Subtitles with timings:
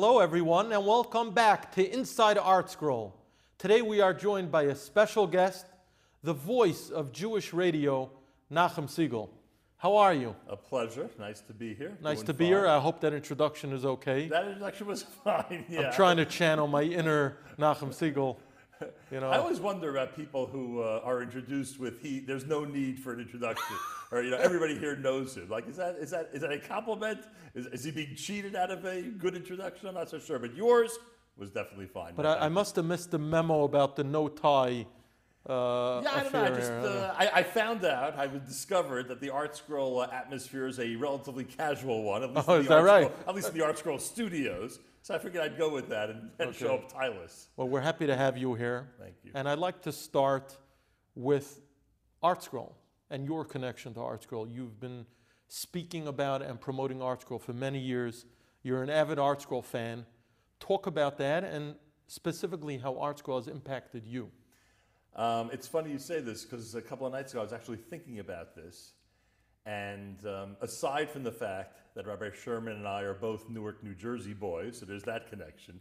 [0.00, 3.10] Hello, everyone, and welcome back to Inside ArtScroll.
[3.58, 5.66] Today we are joined by a special guest,
[6.22, 8.08] the voice of Jewish radio,
[8.48, 9.28] Nachum Segal.
[9.76, 10.36] How are you?
[10.48, 11.10] A pleasure.
[11.18, 11.98] Nice to be here.
[12.00, 12.68] Nice Doing to be here.
[12.68, 14.28] I hope that introduction is okay.
[14.28, 15.64] That introduction was fine.
[15.68, 15.88] Yeah.
[15.88, 18.36] I'm trying to channel my inner Nachum Segal.
[19.10, 22.20] You know, I always wonder about people who uh, are introduced with he.
[22.20, 23.76] There's no need for an introduction,
[24.12, 25.48] or you know, everybody here knows him.
[25.48, 27.20] Like, is that is that is that a compliment?
[27.54, 29.88] Is, is he being cheated out of a good introduction?
[29.88, 30.98] I'm not so sure, but yours
[31.36, 32.12] was definitely fine.
[32.16, 34.86] but I, I must have missed the memo about the no tie.
[35.48, 36.44] Uh, Yeah, I don't know.
[36.44, 40.78] I just uh, I, I found out I discovered that the ArtScroll uh, atmosphere is
[40.78, 42.22] a relatively casual one.
[42.22, 43.06] At least Oh, in is the that Art right?
[43.10, 44.80] Scroll, at least in the ArtScroll studios.
[45.08, 47.46] So I figured I'd go with that and, and show up Tylus.
[47.56, 48.90] Well, we're happy to have you here.
[49.00, 49.30] Thank you.
[49.32, 50.54] And I'd like to start
[51.14, 51.62] with
[52.22, 52.74] ArtScroll
[53.08, 54.54] and your connection to ArtScroll.
[54.54, 55.06] You've been
[55.46, 58.26] speaking about and promoting ArtScroll for many years.
[58.62, 60.04] You're an avid ArtScroll fan.
[60.60, 64.30] Talk about that and specifically how ArtScroll has impacted you.
[65.16, 67.78] Um, it's funny you say this because a couple of nights ago I was actually
[67.78, 68.92] thinking about this.
[69.64, 73.92] And um, aside from the fact that Rabbi Scherman and I are both Newark, New
[73.92, 75.80] Jersey boys, so there's that connection.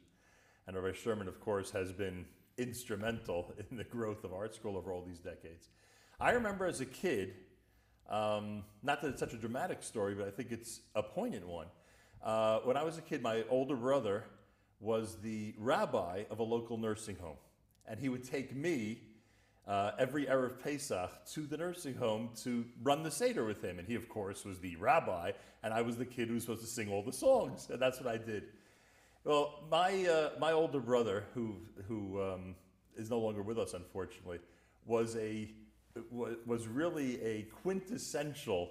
[0.66, 2.26] And Rabbi Scherman, of course, has been
[2.58, 5.70] instrumental in the growth of ArtScroll over all these decades.
[6.20, 7.36] I remember as a kid,
[8.10, 11.68] um, not that it's such a dramatic story, but I think it's a poignant one.
[12.24, 14.24] Uh, when I was a kid, my older brother
[14.80, 17.38] was the rabbi of a local nursing home.
[17.88, 19.02] And he would take me
[19.68, 23.80] uh, every Erev Pesach to the nursing home to run the Seder with him.
[23.80, 26.62] And he, of course, was the rabbi, and I was the kid who was supposed
[26.62, 27.68] to sing all the songs.
[27.78, 28.44] And that's what I did.
[29.26, 32.56] Well, my, uh, my older brother, who, who um,
[32.96, 34.40] is no longer with us, unfortunately,
[34.86, 35.52] was, a,
[36.46, 38.70] was really a quintessential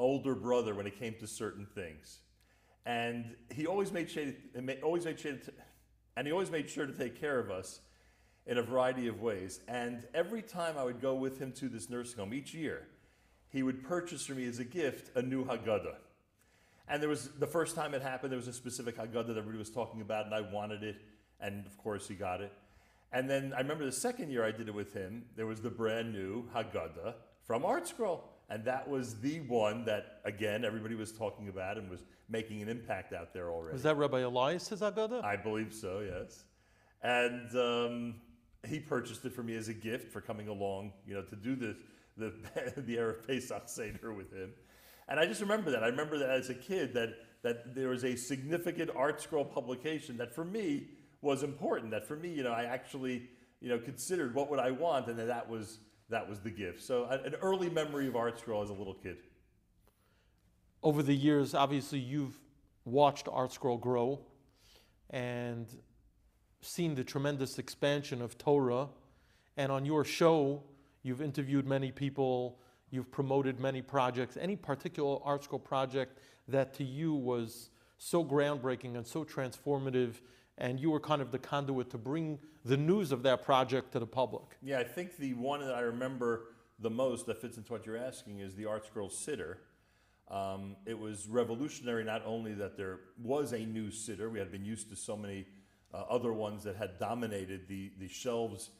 [0.00, 2.18] older brother when it came to certain things.
[2.84, 4.32] And he always made sure,
[4.82, 5.38] always made to,
[6.16, 7.80] and he always made sure to take care of us
[8.46, 9.60] in a variety of ways.
[9.68, 12.86] And every time I would go with him to this nursing home, each year,
[13.48, 15.96] he would purchase for me as a gift a new Haggadah.
[16.88, 19.58] And there was the first time it happened, there was a specific Haggadah that everybody
[19.58, 20.96] was talking about, and I wanted it,
[21.40, 22.52] and of course he got it.
[23.12, 25.70] And then I remember the second year I did it with him, there was the
[25.70, 27.14] brand new Haggadah
[27.44, 28.20] from ArtScroll.
[28.48, 32.68] And that was the one that, again, everybody was talking about and was making an
[32.68, 33.72] impact out there already.
[33.72, 35.24] Was that Rabbi Elias Haggadah?
[35.24, 36.44] I believe so, yes.
[37.02, 38.14] And um,
[38.66, 41.56] he purchased it for me as a gift for coming along, you know, to do
[41.56, 41.76] the
[42.16, 42.32] the
[42.76, 44.52] the Erev Pesach Seder with him.
[45.08, 45.84] And I just remember that.
[45.84, 47.10] I remember that as a kid that
[47.42, 50.88] that there was a significant ArtScroll publication that for me
[51.20, 51.90] was important.
[51.92, 53.28] That for me, you know, I actually
[53.60, 55.78] you know considered what would I want, and then that was
[56.08, 56.82] that was the gift.
[56.82, 59.18] So an early memory of ArtScroll as a little kid.
[60.82, 62.38] Over the years, obviously, you've
[62.84, 64.20] watched ArtScroll grow
[65.10, 65.66] and
[66.66, 68.88] seen the tremendous expansion of Torah.
[69.56, 70.62] And on your show,
[71.02, 72.58] you've interviewed many people,
[72.90, 74.36] you've promoted many projects.
[74.36, 76.18] Any particular ArtScroll project
[76.48, 80.14] that to you was so groundbreaking and so transformative,
[80.58, 83.98] and you were kind of the conduit to bring the news of that project to
[83.98, 84.44] the public?
[84.62, 87.96] Yeah, I think the one that I remember the most that fits into what you're
[87.96, 89.56] asking is the ArtScroll Siddur.
[90.28, 94.64] Um, it was revolutionary not only that there was a new siddur, we had been
[94.64, 95.46] used to so many
[95.96, 98.70] uh, other ones that had dominated the, the shelves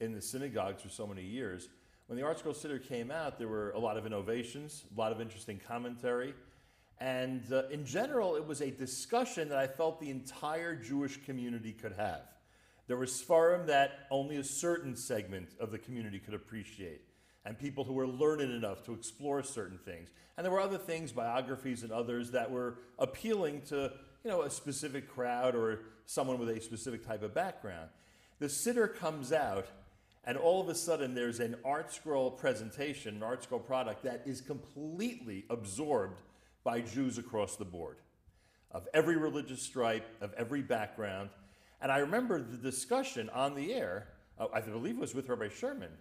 [0.00, 1.68] in the synagogues for so many years.
[2.06, 5.20] When the ArtScroll Siddur came out, there were a lot of innovations, a lot of
[5.20, 6.34] interesting commentary,
[6.98, 11.72] and uh, in general, it was a discussion that I felt the entire Jewish community
[11.72, 12.22] could have.
[12.86, 17.02] There was Sfarim that only a certain segment of the community could appreciate,
[17.44, 20.08] and people who were learned enough to explore certain things.
[20.36, 23.92] And there were other things, biographies and others, that were appealing to
[24.26, 27.88] you know, a specific crowd or someone with a specific type of background.
[28.40, 29.68] The siddur comes out,
[30.24, 35.44] and all of a sudden there's an ArtScroll presentation, an ArtScroll product that is completely
[35.48, 36.22] absorbed
[36.64, 37.98] by Jews across the board
[38.72, 41.30] of every religious stripe, of every background.
[41.80, 44.08] And I remember the discussion on the air,
[44.40, 45.92] uh, I believe it was with Rabbi Sherman,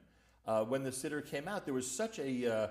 [0.47, 1.65] uh, when the siddur came out.
[1.65, 2.67] There was such a uh,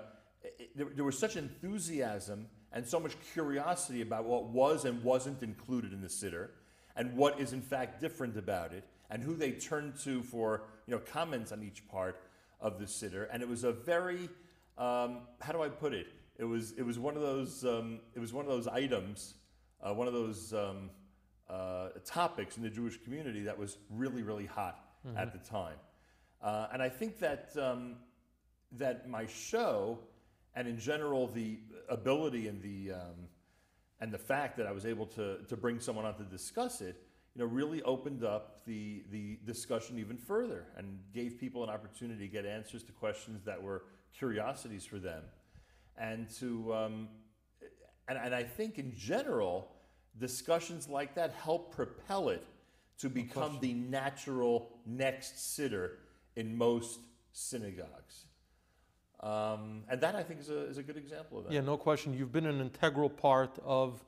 [0.75, 5.93] there, there was such enthusiasm and so much curiosity about what was and wasn't included
[5.93, 6.49] in the siddur,
[6.95, 10.93] and what is in fact different about it, and who they turned to for you
[10.93, 12.21] know comments on each part
[12.59, 13.27] of the siddur.
[13.31, 14.29] And it was a very
[14.77, 16.07] um, how do I put it?
[16.37, 19.35] It was it was one of those um, it was one of those items,
[19.81, 20.89] uh, one of those um,
[21.49, 24.79] uh, topics in the Jewish community that was really really hot
[25.17, 25.77] at the time.
[26.41, 27.95] Uh, and I think that um,
[28.73, 29.99] that my show,
[30.55, 31.59] and in general the
[31.89, 33.27] ability and the um,
[33.99, 37.01] and the fact that I was able to, to bring someone on to discuss it,
[37.33, 42.27] you know, really opened up the, the discussion even further and gave people an opportunity
[42.27, 43.83] to get answers to questions that were
[44.17, 45.23] curiosities for them.
[45.97, 47.07] And to, um,
[48.07, 49.71] and, and I think in general,
[50.19, 52.45] discussions like that help propel it
[52.99, 55.91] to become the natural next siddur
[56.35, 56.99] in most
[57.31, 58.25] synagogues.
[59.25, 61.53] Um, and that I think is a, is a good example of that.
[61.53, 62.13] Yeah, no question.
[62.13, 64.05] You've been an integral part of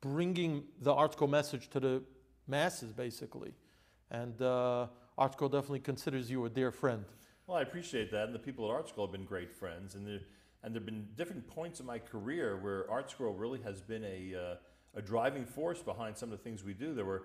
[0.00, 2.02] bringing the ArtScroll message to the
[2.46, 3.54] masses, basically.
[4.12, 4.86] And uh,
[5.18, 7.04] ArtScroll definitely considers you a dear friend.
[7.48, 10.20] Well, I appreciate that, and the people at ArtScroll have been great friends, and there
[10.62, 14.54] and there've been different points in my career where ArtScroll really has been a uh,
[14.94, 16.94] a driving force behind some of the things we do.
[16.94, 17.24] There were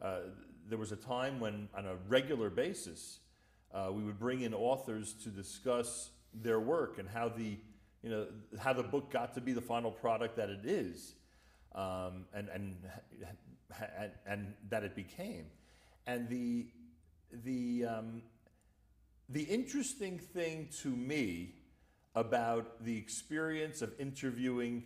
[0.00, 0.20] uh,
[0.68, 3.20] there was a time when, on a regular basis,
[3.74, 7.58] uh, we would bring in authors to discuss their work and how the
[8.02, 8.26] you know
[8.58, 11.14] how the book got to be the final product that it is,
[11.74, 12.76] um, and, and
[14.00, 15.46] and and that it became,
[16.06, 16.66] and the
[17.44, 18.22] the um,
[19.28, 21.54] the interesting thing to me
[22.14, 24.84] about the experience of interviewing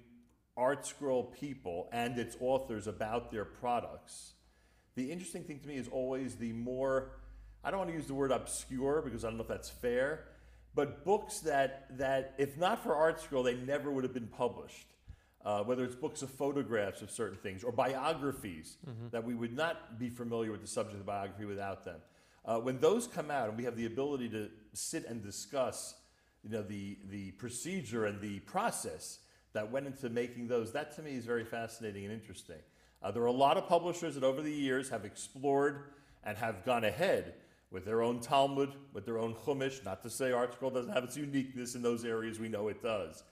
[0.58, 4.34] ArtScroll people and its authors about their products,
[4.94, 7.12] the interesting thing to me is always the more,
[7.64, 10.26] I don't want to use the word obscure because I don't know if that's fair,
[10.74, 14.88] but books that, that if not for ArtScroll, they never would have been published.
[15.44, 19.08] Uh, whether it's books of photographs of certain things or biographies mm-hmm.
[19.10, 22.00] that we would not be familiar with the subject of biography without them.
[22.46, 25.96] Uh, when those come out and we have the ability to sit and discuss
[26.42, 29.18] you know, the, the procedure and the process
[29.52, 32.56] that went into making those, that to me is very fascinating and interesting.
[33.02, 35.90] Uh, there are a lot of publishers that over the years have explored
[36.24, 37.34] and have gone ahead
[37.74, 39.84] with their own Talmud, with their own Chumash.
[39.84, 43.24] Not to say ArtScroll doesn't have its uniqueness in those areas, we know it does.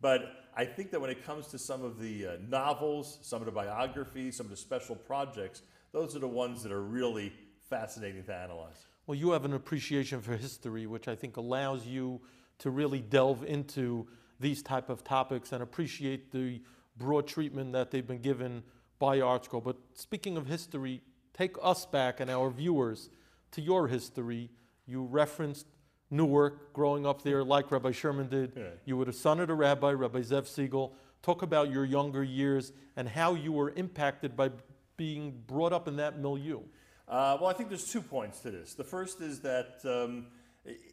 [0.00, 3.46] But I think that when it comes to some of the uh, novels, some of
[3.46, 5.60] the biographies, some of the special projects,
[5.92, 7.30] those are the ones that are really
[7.68, 8.86] fascinating to analyze.
[9.06, 12.22] Well, you have an appreciation for history, which I think allows you
[12.60, 14.08] to really delve into
[14.40, 16.62] these type of topics and appreciate the
[16.96, 18.62] broad treatment that they've been given
[18.98, 19.62] by ArtScroll.
[19.62, 21.02] But speaking of history,
[21.34, 23.10] take us back and our viewers
[23.52, 24.50] to your history.
[24.86, 25.66] You referenced
[26.10, 28.52] Newark, growing up there like Rabbi Scherman did.
[28.84, 30.92] You were the son of the rabbi, Rabbi Zev Segal.
[31.22, 34.50] Talk about your younger years and how you were impacted by
[34.96, 36.60] being brought up in that milieu.
[37.06, 38.74] Uh, well, I think there's two points to this.
[38.74, 40.26] The first is that um,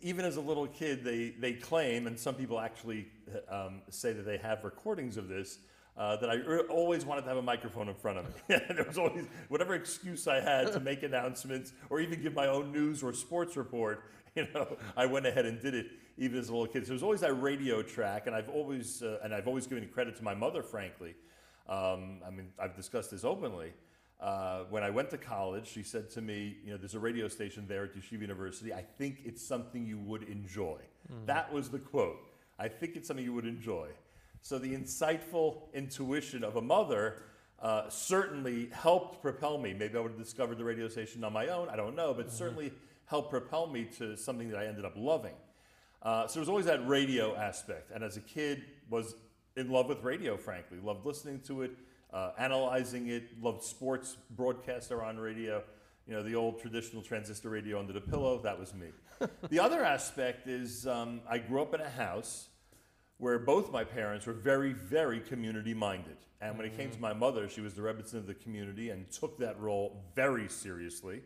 [0.02, 3.08] even as a little kid, they, they claim, and some people actually
[3.50, 5.60] um, say that they have recordings of this,
[5.98, 6.40] uh, that I
[6.70, 8.32] always wanted to have a microphone in front of me.
[8.48, 12.72] there was always whatever excuse I had to make announcements or even give my own
[12.72, 14.04] news or sports report.
[14.38, 16.84] You know, I went ahead and did it even as a little kid.
[16.84, 19.88] So there was always that radio track, and I've always uh, and I've always given
[19.88, 21.16] credit to my mother, frankly.
[21.68, 23.74] Um, I mean, I've discussed this openly.
[24.20, 27.28] Uh, when I went to college, she said to me, You know, there's a radio
[27.28, 28.72] station there at Yeshiva University.
[28.72, 30.82] I think it's something you would enjoy.
[31.12, 31.26] Mm-hmm.
[31.26, 32.20] That was the quote.
[32.60, 33.88] I think it's something you would enjoy.
[34.48, 37.22] So the insightful intuition of a mother
[37.62, 39.74] uh, certainly helped propel me.
[39.74, 41.68] Maybe I would have discovered the radio station on my own.
[41.68, 42.38] I don't know, but mm-hmm.
[42.38, 42.72] certainly
[43.08, 45.34] helped propel me to something that I ended up loving.
[46.02, 47.92] Uh, so there was always that radio aspect.
[47.94, 49.16] And as a kid, was
[49.58, 50.78] in love with radio, frankly.
[50.82, 51.72] Loved listening to it,
[52.14, 55.62] uh, analyzing it, loved sports broadcaster on radio.
[56.08, 58.88] You know, the old traditional transistor radio under the pillow, that was me.
[59.50, 62.48] the other aspect is um, I grew up in a house
[63.18, 66.18] where both my parents were very, very community minded.
[66.40, 69.10] And when it came to my mother, she was the Rebbitzin of the community and
[69.12, 71.22] took that role very seriously.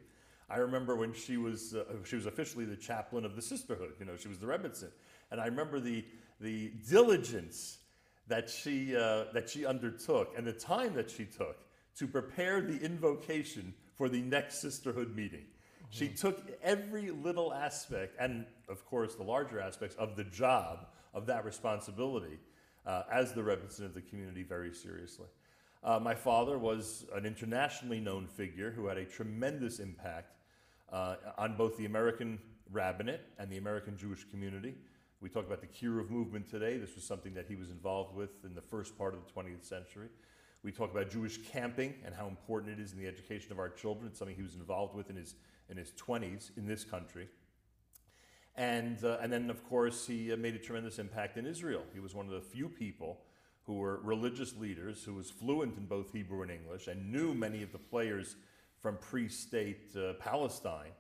[0.50, 3.94] I remember when she was, uh, she was officially the chaplain of the sisterhood.
[4.00, 4.92] You know, she was the Rebbitzin.
[5.32, 6.06] And I remember the,
[6.40, 7.80] the diligence
[8.28, 11.58] that she, uh, that she undertook and the time that she took
[11.98, 15.42] to prepare the invocation for the next sisterhood meeting.
[15.42, 15.88] Mm-hmm.
[15.90, 21.26] She took every little aspect, and of course the larger aspects of the job of
[21.26, 22.40] that responsibility
[22.86, 25.28] uh, as the Rebbitzin of the community very seriously.
[25.84, 30.36] Uh, my father was an internationally known figure who had a tremendous impact
[30.92, 32.40] uh, on both the American
[32.72, 34.76] rabbinate and the American Jewish community.
[35.22, 36.78] We talk about the Kiruv movement today.
[36.78, 39.64] This was something that he was involved with in the first part of the 20th
[39.64, 40.08] century.
[40.64, 43.70] We talk about Jewish camping and how important it is in the education of our
[43.70, 44.08] children.
[44.08, 45.36] It's something he was involved with in his,
[45.70, 47.28] in his 20s in this country.
[48.56, 51.84] And, uh, and then, of course, he uh, made a tremendous impact in Israel.
[51.94, 53.22] He was one of the few people
[53.64, 57.64] who were religious leaders who was fluent in both Hebrew and English and knew many
[57.64, 58.36] of the players
[58.82, 60.92] from pre state uh, Palestine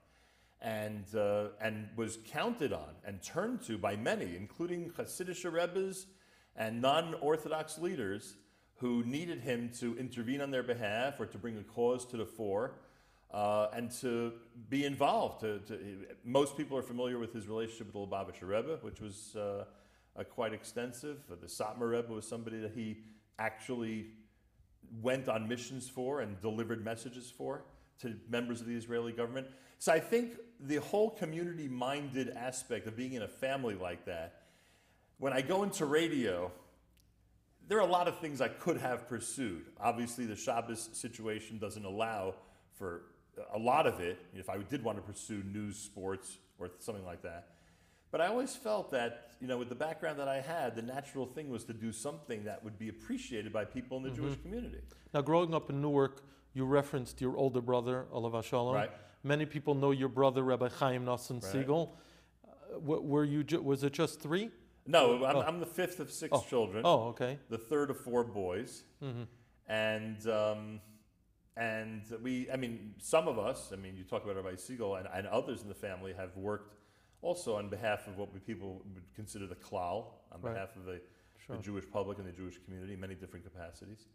[0.61, 6.05] and, uh, and was counted on and turned to by many, including Hasidic Rebbes
[6.55, 8.35] and non Orthodox leaders
[8.75, 12.25] who needed him to intervene on their behalf or to bring a cause to the
[12.25, 12.75] fore
[13.33, 14.33] uh, and to
[14.69, 15.41] be involved.
[15.41, 15.79] To, to,
[16.25, 19.65] most people are familiar with his relationship with the Lubavitcher Rebbe, which was uh,
[20.29, 21.17] quite extensive.
[21.29, 22.97] the Satmar Rebbe was somebody that he
[23.39, 24.07] actually
[25.01, 27.63] went on missions for and delivered messages for
[27.99, 29.47] to members of the Israeli government.
[29.79, 34.43] So I think the whole community minded aspect of being in a family like that,
[35.17, 36.51] when I go into radio,
[37.67, 39.65] there are a lot of things I could have pursued.
[39.79, 42.35] Obviously, the Shabbos situation doesn't allow
[42.73, 43.03] for
[43.53, 47.21] a lot of it, if I did want to pursue news, sports, or something like
[47.23, 47.49] that.
[48.11, 51.25] But I always felt that, you know, with the background that I had, the natural
[51.25, 54.23] thing was to do something that would be appreciated by people in the mm-hmm.
[54.23, 54.79] Jewish community.
[55.13, 56.23] Now, growing up in Newark,
[56.53, 58.75] you referenced your older brother, Olav Shalom.
[58.75, 58.91] Right.
[59.23, 61.67] Many people know your brother, Rabbi Chaim Nosson right.
[61.67, 61.91] Segal.
[62.45, 63.45] Uh, were you?
[63.61, 64.49] Was it just three?
[64.87, 65.41] No, I'm, oh.
[65.41, 66.43] I'm the fifth of six oh.
[66.49, 66.81] children.
[66.85, 67.37] Oh, okay.
[67.49, 69.23] The third of four boys, mm-hmm.
[69.67, 70.81] and um,
[71.57, 72.49] and we.
[72.51, 73.71] I mean, some of us.
[73.73, 76.75] I mean, you talk about Rabbi Segal and, and others in the family have worked
[77.21, 80.53] also on behalf of what people would consider the klal, on right.
[80.53, 80.99] behalf of the,
[81.45, 81.57] sure.
[81.57, 84.05] the, Jewish public and the Jewish community, in many different capacities.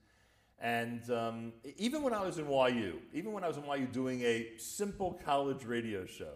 [0.59, 4.23] And um, even when I was in YU, even when I was in YU doing
[4.23, 6.33] a simple college radio show,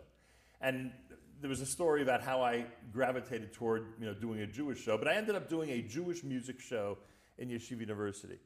[0.60, 0.92] and
[1.40, 4.98] there was a story about how I gravitated toward you know, doing a Jewish show,
[4.98, 6.98] but I ended up doing a Jewish music show
[7.38, 8.38] in Yeshiva University.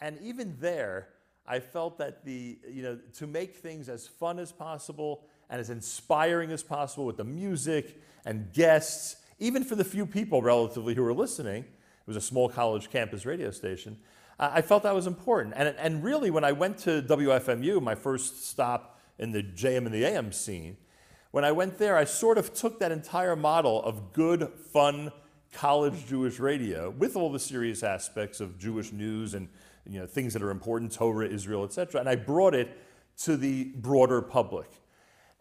[0.00, 1.08] And even there,
[1.46, 5.70] I felt that the, you know, to make things as fun as possible and as
[5.70, 11.02] inspiring as possible with the music and guests, even for the few people relatively who
[11.02, 13.98] were listening, it was a small college campus radio station,
[14.40, 15.54] I felt that was important.
[15.54, 19.92] And, and really, when I went to WFMU, my first stop in the JM and
[19.92, 20.78] the AM scene,
[21.30, 25.12] when I went there, I sort of took that entire model of good, fun
[25.52, 29.48] college Jewish radio with all the serious aspects of Jewish news and
[29.90, 32.78] you know, things that are important, Torah, Israel, etc., and I brought it
[33.24, 34.70] to the broader public.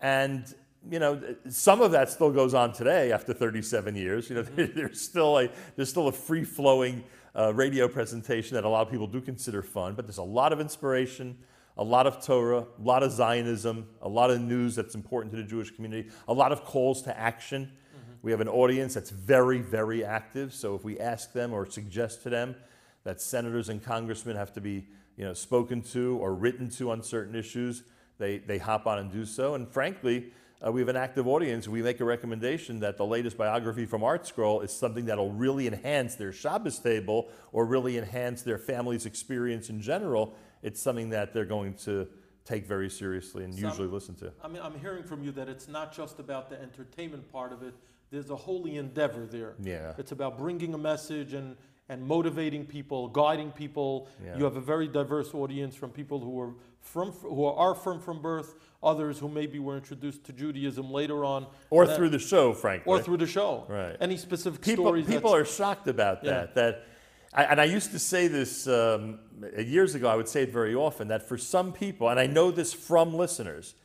[0.01, 0.43] And
[0.89, 4.29] you know, some of that still goes on today after 37 years.
[4.29, 4.75] You know, mm-hmm.
[4.75, 7.03] there's still a there's still a free flowing
[7.37, 10.51] uh, radio presentation that a lot of people do consider fun, but there's a lot
[10.51, 11.37] of inspiration,
[11.77, 15.37] a lot of Torah, a lot of Zionism, a lot of news that's important to
[15.37, 17.65] the Jewish community, a lot of calls to action.
[17.65, 18.13] Mm-hmm.
[18.23, 20.55] We have an audience that's very, very active.
[20.55, 22.55] So if we ask them or suggest to them
[23.03, 27.03] that senators and congressmen have to be you know, spoken to or written to on
[27.03, 27.83] certain issues,
[28.17, 29.55] they, they hop on and do so.
[29.55, 30.31] And frankly,
[30.65, 31.67] uh, we have an active audience.
[31.67, 36.15] We make a recommendation that the latest biography from ArtScroll is something that'll really enhance
[36.15, 40.35] their Shabbos table or really enhance their family's experience in general.
[40.61, 42.07] It's something that they're going to
[42.43, 44.33] take very seriously and usually listen to.
[44.43, 47.63] I mean, I'm hearing from you that it's not just about the entertainment part of
[47.63, 47.73] it.
[48.11, 49.53] There's a holy endeavor there.
[49.61, 49.93] Yeah.
[49.97, 51.55] It's about bringing a message and
[51.89, 54.07] and motivating people, guiding people.
[54.23, 54.37] Yeah.
[54.37, 58.21] You have a very diverse audience from people who are from who are from from
[58.21, 62.53] birth, others who maybe were introduced to Judaism later on, or that, through the show,
[62.53, 63.65] frankly, or through the show.
[63.67, 63.97] Right.
[63.99, 65.07] Any specific people, stories?
[65.07, 66.49] People are shocked about that.
[66.49, 66.53] Yeah.
[66.53, 66.85] That,
[67.33, 69.19] I, and I used to say this um,
[69.57, 70.07] years ago.
[70.07, 73.13] I would say it very often that for some people, and I know this from
[73.13, 73.75] listeners,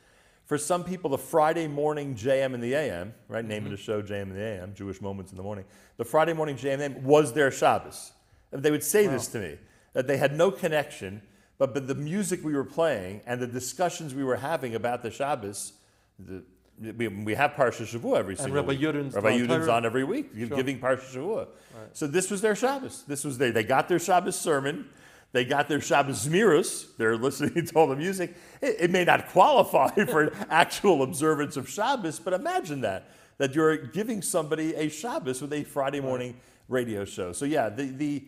[0.45, 3.43] for some people, the Friday morning JM and the AM, right?
[3.43, 3.73] Name mm-hmm.
[3.73, 5.65] of the show, JM and the AM, Jewish Moments in the Morning.
[5.97, 8.11] The Friday morning JM and the AM was their Shabbos.
[8.51, 9.13] And they would say wow.
[9.13, 9.57] this to me
[9.93, 11.21] that they had no connection
[11.57, 15.11] but, but the music we were playing and the discussions we were having about the
[15.11, 15.73] Shabbos,
[16.19, 16.43] the,
[16.79, 18.79] we, we have Parsha Shavua every single Rabbi week.
[18.81, 20.47] Yudin's Rabbi Yudin's on every week, sure.
[20.47, 21.47] giving Parsha Shavua.
[21.73, 21.87] Right.
[21.93, 23.03] So this was their Shabbos.
[23.07, 24.89] This was their, they got their Shabbos sermon.
[25.35, 26.95] They got their Shabbos Zmirus.
[26.95, 28.37] They're listening to all the music.
[28.61, 33.53] It, it may not qualify for an actual observance of Shabbos, but imagine that, that
[33.53, 36.39] you're giving somebody a Shabbos with a Friday morning
[36.69, 37.33] radio show.
[37.33, 38.23] So yeah, the, the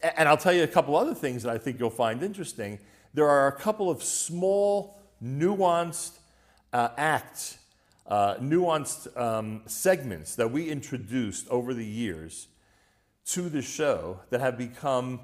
[0.00, 2.78] and I'll tell you a couple other things that I think you'll find interesting.
[3.12, 6.16] There are a couple of small, nuanced
[6.72, 7.58] uh, acts,
[8.06, 12.46] uh, nuanced um, segments that we introduced over the years
[13.32, 15.18] to the show that have become,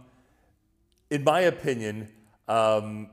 [1.12, 2.08] in my opinion,
[2.48, 3.10] um,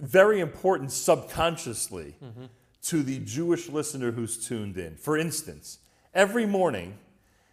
[0.00, 2.44] very important subconsciously mm-hmm.
[2.84, 4.96] to the Jewish listener who's tuned in.
[4.96, 5.78] For instance,
[6.14, 6.96] every morning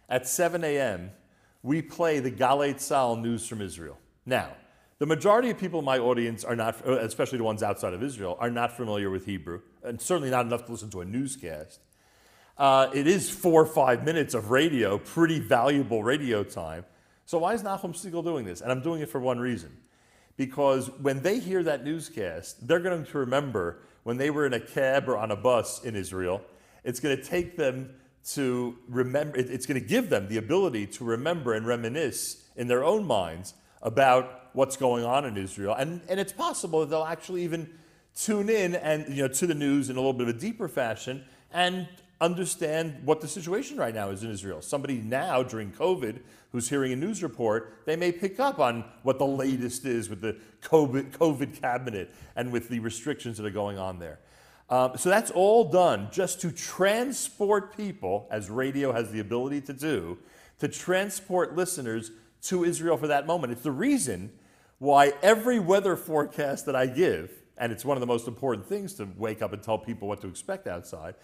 [0.08, 1.10] at 7 a.m.,
[1.62, 3.98] we play the Galei Tzahal news from Israel.
[4.24, 4.56] Now,
[4.98, 8.02] the majority of people in my audience are not, uh, especially the ones outside of
[8.02, 11.80] Israel, are not familiar with Hebrew, and certainly not enough to listen to a newscast.
[12.56, 16.86] Uh, it is four or five minutes of radio, pretty valuable radio time.
[17.26, 18.62] So why is Nachum Segal doing this?
[18.62, 19.76] And I'm doing it for one reason.
[20.36, 24.60] Because when they hear that newscast, they're going to remember when they were in a
[24.60, 26.42] cab or on a bus in Israel.
[26.84, 27.90] It's going to take them
[28.30, 32.84] to remember, it's going to give them the ability to remember and reminisce in their
[32.84, 35.74] own minds about what's going on in Israel.
[35.74, 37.68] And, and it's possible that they'll actually even
[38.14, 40.68] tune in and you know to the news in a little bit of a deeper
[40.68, 41.88] fashion and
[42.22, 44.62] understand what the situation right now is in Israel.
[44.62, 46.20] Somebody now during COVID
[46.52, 50.20] who's hearing a news report, they may pick up on what the latest is with
[50.20, 54.20] the COVID, COVID cabinet and with the restrictions that are going on there.
[54.70, 59.72] Um, so that's all done just to transport people, as radio has the ability to
[59.72, 60.18] do,
[60.60, 62.12] to transport listeners
[62.42, 63.52] to Israel for that moment.
[63.52, 64.30] It's the reason
[64.78, 68.94] why every weather forecast that I give, and it's one of the most important things
[68.94, 71.16] to wake up and tell people what to expect outside,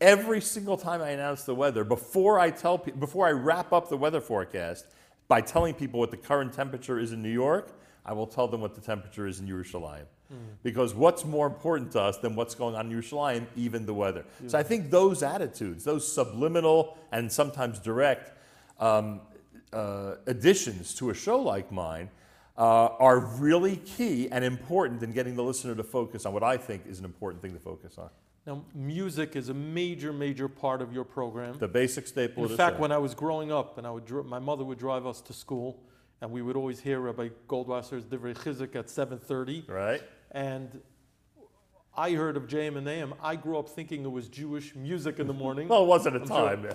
[0.00, 3.88] every single time I announce the weather, before I tell pe- before I wrap up
[3.88, 4.86] the weather forecast
[5.28, 7.72] by telling people what the current temperature is in New York,
[8.04, 10.04] I will tell them what the temperature is in Yerushalayim.
[10.62, 14.24] Because what's more important to us than what's going on in Yerushalayim, even the weather.
[14.48, 18.32] So I think those attitudes, those subliminal and sometimes direct
[18.80, 19.20] um,
[19.72, 22.10] uh, additions to a show like mine,
[22.58, 26.56] uh, are really key and important in getting the listener to focus on what I
[26.56, 28.10] think is an important thing to focus on.
[28.46, 31.58] Now, music is a major, major part of your program.
[31.58, 34.62] The basic staple In fact, when I was growing up, and I would, my mother
[34.64, 35.82] would drive us to school,
[36.20, 39.68] and we would always hear Rabbi Goldwasser's Divrei Chizik at 7:30.
[39.68, 40.00] right?
[40.30, 40.80] And
[41.96, 43.14] I heard of JM and AM.
[43.20, 45.66] I grew up thinking it was Jewish music in the morning.
[45.76, 46.48] Well, it wasn't a I'm sure.
[46.48, 46.68] time.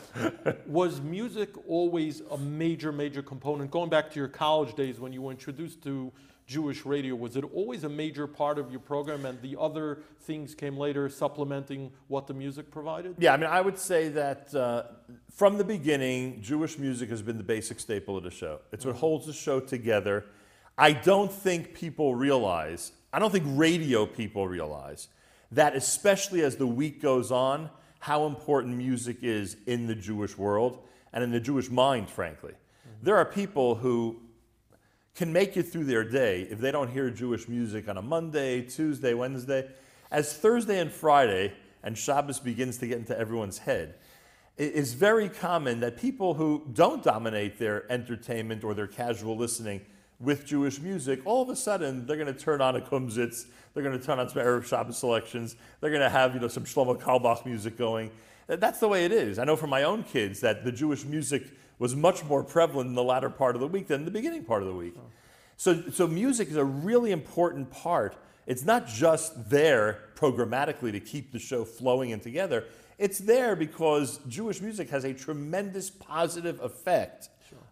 [0.46, 0.54] yeah.
[0.66, 3.70] Was music always a major, major component?
[3.72, 6.12] Going back to your college days when you were introduced to
[6.52, 10.54] Jewish radio, was it always a major part of your program and the other things
[10.54, 13.16] came later supplementing what the music provided?
[13.18, 14.84] Yeah, I mean, I would say that uh,
[15.34, 18.60] from the beginning, Jewish music has been the basic staple of the show.
[18.74, 20.26] It's what holds the show together.
[20.78, 25.08] I don't think people realize, I don't think radio people realize,
[25.54, 30.80] that especially as the week goes on, how important music is in the Jewish world
[31.14, 32.54] and in the Jewish mind, frankly.
[33.02, 34.20] There are people who
[35.16, 38.62] can make it through their day if they don't hear Jewish music on a Monday,
[38.62, 39.70] Tuesday, Wednesday.
[40.10, 43.96] As Thursday and Friday and Shabbos begins to get into everyone's head,
[44.58, 49.82] it is very common that people who don't dominate their entertainment or their casual listening
[50.20, 53.84] with Jewish music, all of a sudden they're going to turn on a Kumzitz, they're
[53.84, 56.64] going to turn on some Erev Shabbos selections, they're going to have you know some
[56.64, 58.12] Shlomo Carlebach music going.
[58.48, 59.40] That's the way it is.
[59.40, 61.48] I know from my own kids that the Jewish music
[61.82, 64.62] was much more prevalent in the latter part of the week than the beginning part
[64.62, 64.96] of the week.
[65.58, 68.16] So, so music is a really important part.
[68.46, 72.66] It's not just there programmatically to keep the show flowing and together.
[73.00, 77.30] It's there because Jewish music has a tremendous positive effect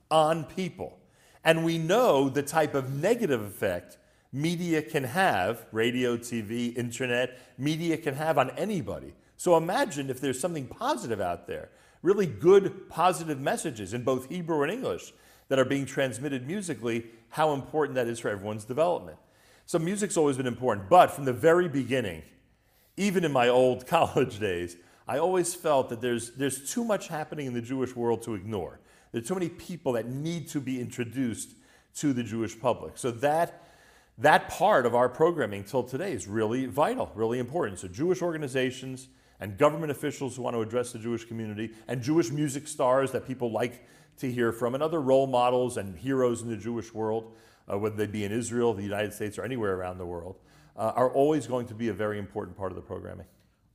[0.10, 0.98] on people.
[1.44, 4.00] And we know the type of negative effect
[4.34, 9.14] media can have radio, TV, internet, media can have on anybody.
[9.38, 11.70] So imagine if there's something positive out there,
[12.02, 15.14] really good positive messages in both Hebrew and English
[15.50, 19.18] that are being transmitted musically, how important that is for everyone's development.
[19.66, 22.24] So music's always been important, but from the very beginning,
[22.98, 27.48] even in my old college days, I always felt that there's, there's too much happening
[27.48, 28.80] in the Jewish world to ignore.
[29.12, 31.50] There are too many people that need to be introduced
[31.96, 32.98] to the Jewish public.
[32.98, 33.64] So that,
[34.20, 37.80] that part of our programming till today is really vital, really important.
[37.80, 39.08] So Jewish organizations
[39.40, 43.28] and government officials who want to address the Jewish community and Jewish music stars that
[43.28, 43.86] people like
[44.18, 47.34] to hear from and other role models and heroes in the Jewish world,
[47.72, 50.40] uh, whether they be in Israel, the United States, or anywhere around the world,
[50.76, 53.26] uh, are always going to be a very important part of the programming.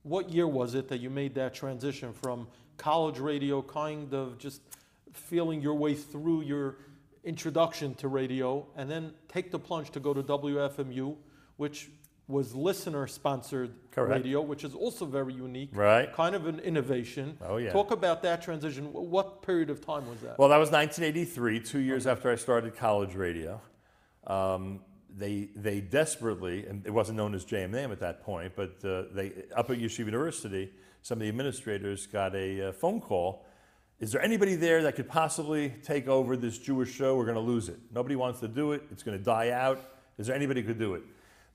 [0.03, 2.47] What year was it that you made that transition from
[2.77, 4.61] college radio, kind of just
[5.13, 6.77] feeling your way through your
[7.23, 11.15] introduction to radio, and then take the plunge to go to WFMU,
[11.57, 11.89] which
[12.27, 14.23] was listener sponsored Correct.
[14.23, 16.11] radio, which is also very unique, Right.
[16.13, 17.37] kind of an innovation.
[17.41, 17.71] Oh, yeah.
[17.71, 18.91] Talk about that transition.
[18.91, 20.37] What period of time was that?
[20.37, 23.61] Well, that was 1983, two years after I started college radio.
[24.27, 24.81] Um,
[25.17, 29.31] they, they desperately, and it wasn't known as JMM at that point, but uh, they,
[29.55, 33.45] up at Yeshiva University, some of the administrators got a uh, phone call.
[33.99, 37.15] Is there anybody there that could possibly take over this Jewish show?
[37.15, 37.77] We're going to lose it.
[37.93, 38.83] Nobody wants to do it.
[38.91, 39.79] It's going to die out.
[40.17, 41.03] Is there anybody who could do it?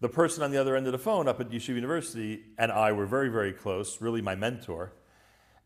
[0.01, 2.93] The person on the other end of the phone up at Yeshiva University and I
[2.93, 4.93] were very, very close, really my mentor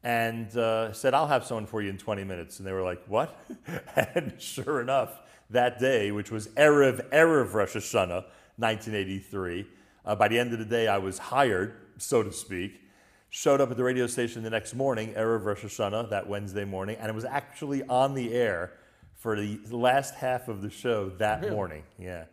[0.05, 2.59] and uh, said, I'll have someone for you in 20 minutes.
[2.59, 3.41] And they were like, What?
[3.97, 5.21] and sure enough,
[5.51, 8.25] that day, which was Erev, Erev Rosh Hashanah,
[8.57, 9.67] 1983,
[10.05, 12.83] uh, by the end of the day, I was hired, so to speak.
[13.31, 16.97] Showed up at the radio station the next morning, Erev Rosh Hashanah, that Wednesday morning,
[17.01, 18.73] and it was actually on the air
[19.17, 21.55] for the last half of the show that Really?
[21.55, 21.83] morning.
[21.99, 22.25] Yeah.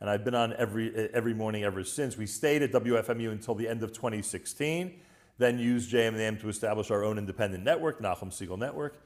[0.00, 2.16] And I've been on every, every morning ever since.
[2.16, 5.00] We stayed at WFMU until the end of 2016,
[5.38, 9.02] then used JMM to establish our own independent network, Nachum Segal Network.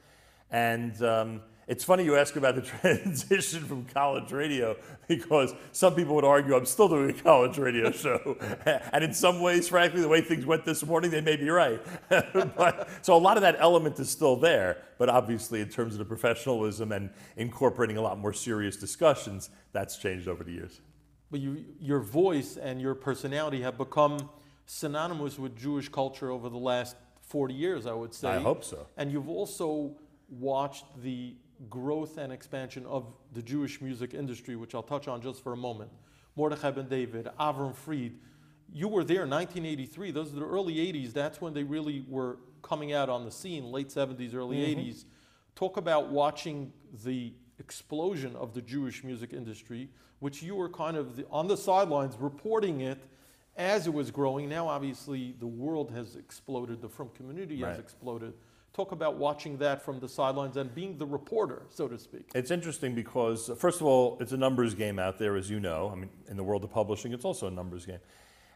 [0.51, 4.75] And um, it's funny you ask about the transition from college radio
[5.07, 8.35] because some people would argue I'm still doing a college radio show.
[8.91, 11.81] and in some ways, frankly, the way things went this morning, they may be right.
[12.09, 14.83] but, so a lot of that element is still there.
[14.97, 19.95] But obviously, in terms of the professionalism and incorporating a lot more serious discussions, that's
[19.95, 20.81] changed over the years.
[21.31, 24.29] But you, your voice and your personality have become
[24.65, 28.27] synonymous with Jewish culture over the last 40 years, I would say.
[28.27, 28.87] I hope so.
[28.97, 29.95] And you've also
[30.29, 31.35] watched the
[31.69, 35.57] growth and expansion of the Jewish music industry, which I'll touch on just for a
[35.57, 35.91] moment.
[36.35, 38.13] Mordechai Ben David, Avram Fried.
[38.73, 40.11] You were there in 1983.
[40.11, 41.11] Those are the early 80s.
[41.11, 44.79] That's when they really were coming out on the scene, late 70s, early mm-hmm.
[44.79, 45.05] 80s.
[45.55, 46.71] Talk about watching
[47.03, 51.57] the explosion of the Jewish music industry, which you were kind of the, on the
[51.57, 52.99] sidelines reporting it
[53.57, 54.47] as it was growing.
[54.47, 57.71] Now, obviously, the world has exploded, the Frum community right.
[57.71, 58.33] has exploded.
[58.73, 62.31] Talk about watching that from the sidelines and being the reporter, so to speak.
[62.33, 65.89] It's interesting because, first of all, it's a numbers game out there, as you know.
[65.91, 67.99] I mean, in the world of publishing, it's also a numbers game.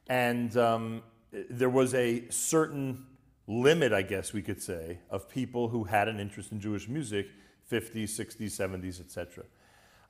[0.07, 1.03] And um,
[1.49, 3.05] there was a certain
[3.47, 7.27] limit, I guess we could say, of people who had an interest in Jewish music
[7.69, 9.43] 50s, 60s, 70s, etc.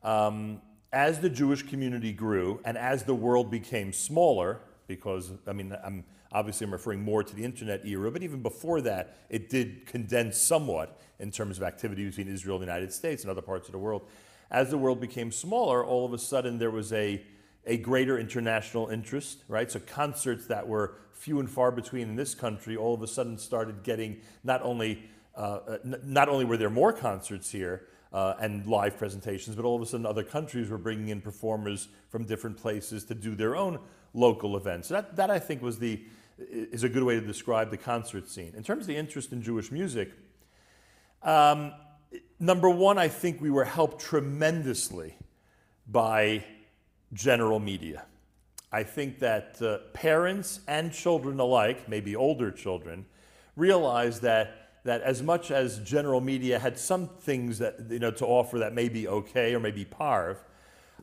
[0.03, 5.75] Um, as the Jewish community grew and as the world became smaller, because I mean,
[5.83, 9.85] I'm obviously I'm referring more to the internet era, but even before that, it did
[9.85, 13.67] condense somewhat in terms of activity between Israel and the United States and other parts
[13.67, 14.07] of the world.
[14.51, 17.23] As the world became smaller, all of a sudden there was a
[17.67, 19.71] a greater international interest, right?
[19.71, 23.37] So concerts that were few and far between in this country all of a sudden
[23.39, 25.03] started getting not only
[25.35, 29.65] uh, uh n- not only were there more concerts here, uh, and live presentations, but
[29.65, 33.35] all of a sudden other countries were bringing in performers from different places to do
[33.35, 33.77] their own
[34.15, 34.87] local events.
[34.87, 36.01] So That, that I think was the,
[36.37, 38.53] is a good way to describe the concert scene.
[38.57, 40.11] In terms of the interest in Jewish music,
[41.21, 41.73] um,
[42.39, 45.15] number one, I think we were helped tremendously
[45.87, 46.43] by
[47.13, 48.05] general media.
[48.71, 53.05] I think that uh, parents and children alike, maybe older children,
[53.55, 58.25] realized that that as much as general media had some things that you know to
[58.25, 60.37] offer that may be okay or maybe parv,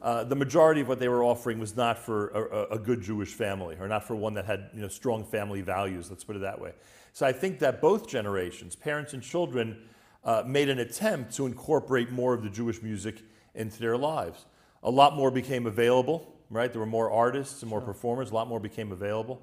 [0.03, 3.35] uh, the majority of what they were offering was not for a, a, good Jewish
[3.35, 6.11] family or not for one that had you know strong family values.
[6.11, 6.73] Let's put it that way.
[7.13, 9.79] So I think that both generations, parents and children,
[10.25, 13.23] uh, made an attempt to incorporate more of the Jewish music
[13.55, 14.47] into their lives.
[14.83, 16.73] A lot more became available, right?
[16.73, 17.87] There were more artists and more sure.
[17.87, 18.33] performers.
[18.33, 19.41] A lot more became available.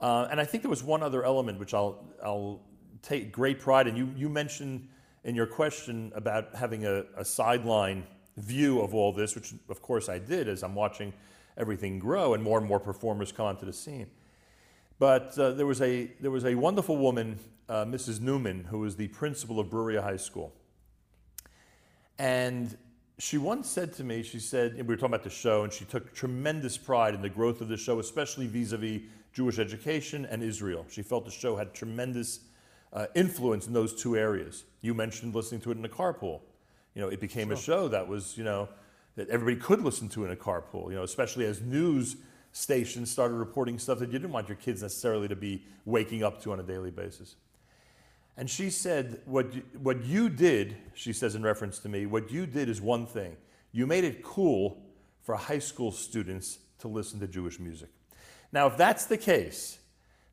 [0.00, 2.62] Uh, and I think there was one other element which I'll, I'll
[3.02, 3.96] take great pride in.
[3.96, 4.88] You, you mentioned
[5.24, 10.08] in your question about having a, a sideline view of all this, which of course
[10.08, 11.12] I did as I'm watching
[11.56, 14.06] everything grow and more and more performers come onto the scene.
[14.98, 17.38] But uh, there, was a, there was a wonderful woman,
[17.68, 18.20] uh, Mrs.
[18.20, 20.52] Newman, who was the principal of Bruriah High School.
[22.18, 22.76] And
[23.18, 25.84] she once said to me, she said, we were talking about the show, and she
[25.86, 30.26] took tremendous pride in the growth of the show, especially vis a vis Jewish education
[30.26, 30.84] and Israel.
[30.90, 32.40] She felt the show had tremendous
[32.92, 34.64] uh, influence in those two areas.
[34.80, 36.40] You mentioned listening to it in a carpool.
[36.94, 37.56] You know, it became sure.
[37.56, 38.68] a show that was, you know,
[39.16, 42.16] that everybody could listen to in a carpool, you know, especially as news
[42.52, 46.42] stations started reporting stuff that you didn't want your kids necessarily to be waking up
[46.42, 47.36] to on a daily basis.
[48.36, 52.30] And she said, what you, what you did, she says in reference to me, what
[52.30, 53.36] you did is one thing.
[53.72, 54.82] You made it cool
[55.20, 57.90] for high school students to listen to Jewish music.
[58.52, 59.78] Now, if that's the case,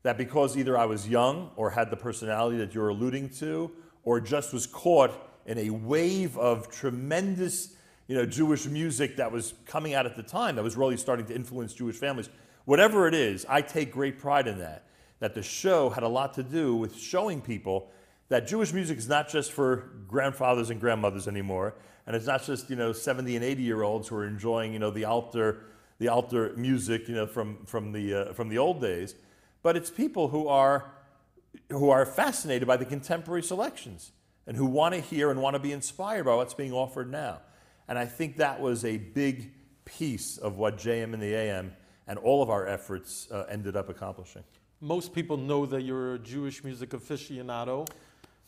[0.02, 3.70] that because either I was young or had the personality that you're alluding to,
[4.04, 5.12] or just was caught
[5.48, 7.74] in a wave of tremendous
[8.06, 11.26] you know, Jewish music that was coming out at the time that was really starting
[11.26, 12.28] to influence Jewish families.
[12.64, 14.84] Whatever it is, I take great pride in that.
[15.18, 17.90] That the show had a lot to do with showing people
[18.28, 21.74] that Jewish music is not just for grandfathers and grandmothers anymore,
[22.06, 24.78] and it's not just you know 70 and 80 year olds who are enjoying you
[24.78, 25.64] know the altar
[25.98, 29.16] the altar music you know from from the uh, from the old days
[29.62, 30.92] but it's people who are,
[31.70, 34.12] who are fascinated by the contemporary selections
[34.48, 37.38] and who want to hear and want to be inspired by what's being offered now.
[37.86, 39.52] And I think that was a big
[39.84, 41.72] piece of what JM and the AM
[42.06, 44.42] and all of our efforts uh, ended up accomplishing.
[44.80, 47.86] Most people know that you're a Jewish music aficionado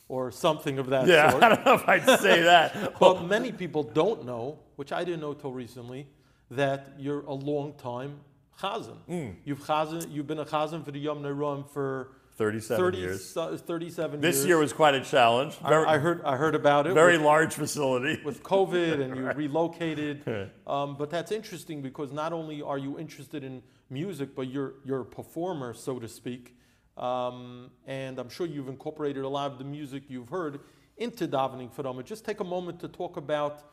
[0.08, 1.42] or something of that yeah, sort.
[1.42, 2.98] I don't know if I'd say that.
[2.98, 6.06] but many people don't know, which I didn't know till recently,
[6.50, 8.20] that you're a long time
[8.58, 8.96] chazan.
[9.08, 9.34] Mm.
[9.44, 13.32] You've chazan, you've been a chazan for the Yom Rum for 37 30, years.
[13.32, 14.46] 37 this years.
[14.46, 15.56] year was quite a challenge.
[15.58, 16.94] Very, I, I, heard, I heard about it.
[16.94, 18.20] Very with, large facility.
[18.24, 20.50] With COVID and you relocated.
[20.66, 25.00] um, but that's interesting because not only are you interested in music, but you're, you're
[25.00, 26.56] a performer, so to speak.
[26.96, 30.60] Um, and I'm sure you've incorporated a lot of the music you've heard
[30.96, 32.02] into davening for.
[32.02, 33.64] Just take a moment to talk about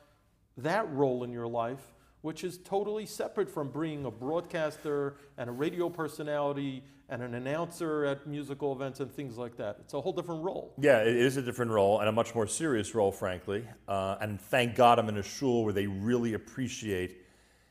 [0.57, 5.53] that role in your life, which is totally separate from being a broadcaster and a
[5.53, 9.77] radio personality and an announcer at musical events and things like that.
[9.79, 10.73] It's a whole different role.
[10.79, 13.63] Yeah, it is a different role and a much more serious role, frankly.
[13.87, 17.23] Uh, and thank God I'm in a shul where they really appreciate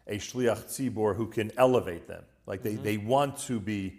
[0.07, 2.23] a shliach tzibor who can elevate them.
[2.47, 3.99] Like they, they want to be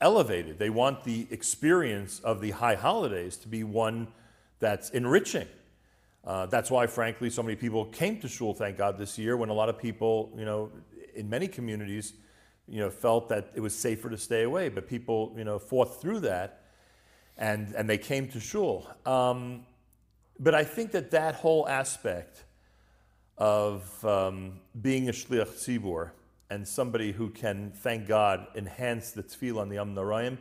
[0.00, 0.58] elevated.
[0.58, 4.08] They want the experience of the high holidays to be one
[4.58, 5.46] that's enriching.
[6.26, 9.48] Uh, that's why, frankly, so many people came to shul, thank God, this year when
[9.48, 10.72] a lot of people, you know,
[11.14, 12.14] in many communities,
[12.68, 14.68] you know, felt that it was safer to stay away.
[14.68, 16.64] But people, you know, fought through that
[17.38, 18.90] and, and they came to shul.
[19.04, 19.66] Um,
[20.38, 22.44] but I think that that whole aspect
[23.38, 26.10] of um, being a shliach tzibur
[26.50, 30.38] and somebody who can, thank God, enhance the tefillah and the Am Narayim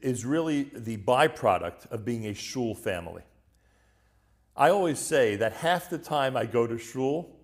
[0.00, 3.22] is really the byproduct of being a shul family.
[4.56, 7.36] I always say that half the time I go to shul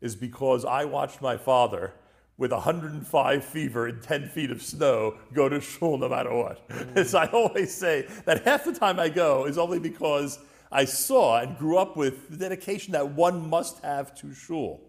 [0.00, 1.94] is because I watched my father
[2.36, 6.68] with 105 fever and 10 feet of snow go to shul no matter what.
[6.68, 7.06] Mm.
[7.06, 10.38] so I always say that half the time I go is only because
[10.70, 14.82] I saw and grew up with the dedication that one must have to shul.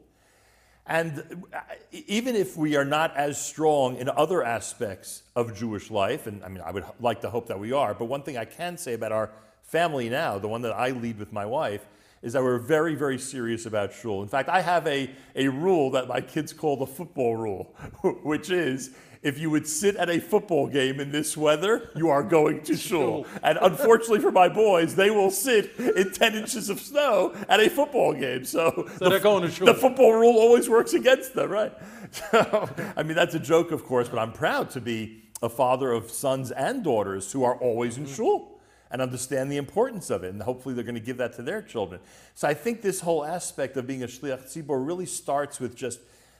[0.85, 1.45] And
[1.91, 6.49] even if we are not as strong in other aspects of Jewish life, and I
[6.49, 8.93] mean, I would like to hope that we are, but one thing I can say
[8.93, 9.31] about our
[9.69, 11.85] family now, the one that I lead with my wife,
[12.21, 14.21] is that we're very, very serious about shul.
[14.21, 17.75] In fact, I have a, a rule that my kids call the football rule,
[18.23, 22.23] which is if you would sit at a football game in this weather, you are
[22.23, 23.25] going to shul.
[23.43, 27.69] And unfortunately for my boys, they will sit in 10 inches of snow at a
[27.69, 28.45] football game.
[28.45, 29.67] So, so the, they're going to shul.
[29.67, 31.73] The football rule always works against them, right?
[32.31, 35.91] So, I mean, that's a joke, of course, but I'm proud to be a father
[35.91, 38.15] of sons and daughters who are always in mm-hmm.
[38.15, 38.58] shul
[38.91, 40.33] and understand the importance of it.
[40.33, 42.01] And hopefully they're going to give that to their children.
[42.33, 45.99] So I think this whole aspect of being a shliach tzibor really starts with just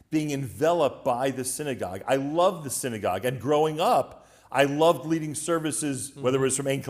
[0.10, 2.02] being enveloped by the synagogue.
[2.08, 3.26] I love the synagogue.
[3.26, 6.22] And growing up, I loved leading services, mm-hmm.
[6.24, 6.84] whether it was from Ein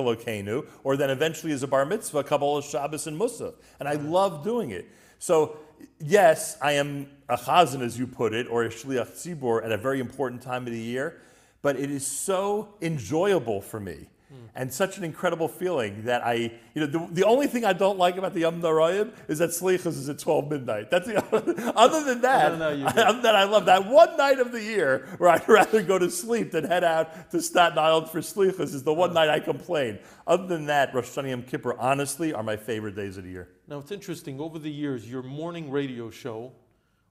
[0.84, 3.54] or then eventually as a bar mitzvah, Kabbalah, Shabbos, and Musaf.
[3.80, 4.10] And I mm-hmm.
[4.10, 4.88] love doing it.
[5.20, 5.58] So,
[6.00, 9.78] yes, I am a chazan, as you put it, or a shliach tzibor at a
[9.78, 11.20] very important time of the year,
[11.62, 14.36] but it is so enjoyable for me Hmm.
[14.54, 16.34] and such an incredible feeling that I,
[16.76, 19.50] you know, the, the only thing I don't like about the Yomim Noraim is that
[19.50, 20.92] Slichas is at 12 midnight.
[20.92, 24.52] That's the other than that, no, no, I, that I love that one night of
[24.52, 28.20] the year where I'd rather go to sleep than head out to Staten Island for
[28.20, 29.16] Slichas is the one hmm.
[29.16, 29.98] night I complain.
[30.28, 33.50] Other than that, Rosh Hashanah Yom Kippur, honestly, are my favorite days of the year.
[33.68, 34.40] Now, it's interesting.
[34.40, 36.52] Over the years, your morning radio show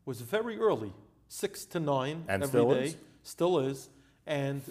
[0.05, 0.93] was very early,
[1.27, 2.85] 6 to 9 and every still day.
[2.85, 2.97] Is.
[3.25, 3.89] Still is.
[4.25, 4.63] And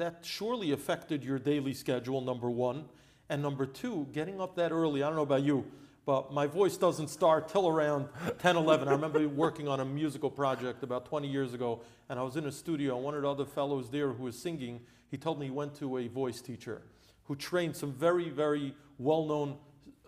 [0.00, 2.84] that surely affected your daily schedule, number one.
[3.28, 5.64] And number two, getting up that early, I don't know about you,
[6.04, 8.08] but my voice doesn't start till around
[8.38, 8.88] 10, 11.
[8.88, 12.46] I remember working on a musical project about 20 years ago, and I was in
[12.46, 15.46] a studio, and one of the other fellows there who was singing, he told me
[15.46, 16.82] he went to a voice teacher
[17.24, 19.56] who trained some very, very well known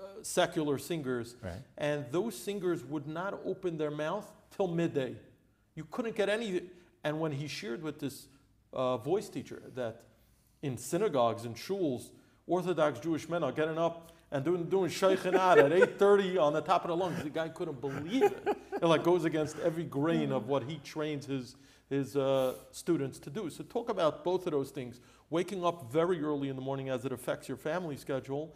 [0.00, 1.36] uh, secular singers.
[1.40, 1.54] Right.
[1.78, 4.26] And those singers would not open their mouth
[4.56, 5.14] till midday.
[5.76, 6.62] You couldn't get any.
[7.04, 8.26] And when he shared with this
[8.72, 10.02] uh, voice teacher that
[10.62, 12.10] in synagogues and shuls,
[12.46, 15.12] Orthodox Jewish men are getting up and doing doing at
[15.98, 17.22] 8:30 on the top of the lungs.
[17.22, 18.56] The guy couldn't believe it.
[18.80, 21.56] It like goes against every grain of what he trains his
[21.88, 23.50] his uh, students to do.
[23.50, 27.04] So talk about both of those things: waking up very early in the morning as
[27.04, 28.54] it affects your family schedule,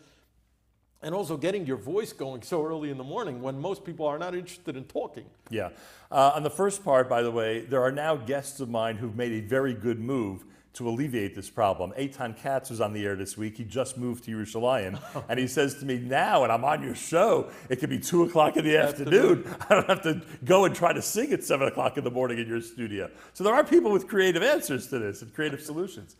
[1.02, 4.18] and also getting your voice going so early in the morning when most people are
[4.18, 5.24] not interested in talking.
[5.50, 5.70] Yeah.
[6.10, 9.16] Uh, on the first part, by the way, there are now guests of mine who've
[9.16, 10.44] made a very good move
[10.76, 11.90] to alleviate this problem.
[11.98, 13.56] Eitan Katz was on the air this week.
[13.56, 15.00] He just moved to Yerushalayim.
[15.28, 18.24] and he says to me, now, and I'm on your show, it could be 2
[18.24, 19.38] o'clock in the afternoon.
[19.38, 19.56] afternoon.
[19.70, 22.38] I don't have to go and try to sing at 7 o'clock in the morning
[22.38, 23.10] in your studio.
[23.32, 26.16] So there are people with creative answers to this and creative solutions.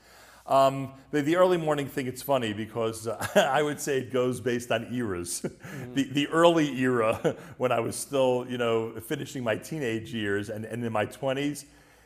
[0.49, 4.41] Um, the, the, early morning thing, it's funny because uh, I would say it goes
[4.41, 5.45] based on eras.
[5.67, 5.95] Mm-hmm.
[5.95, 10.65] the, the early era, when I was still, you know, finishing my teenage years and,
[10.65, 11.65] and in my 20s,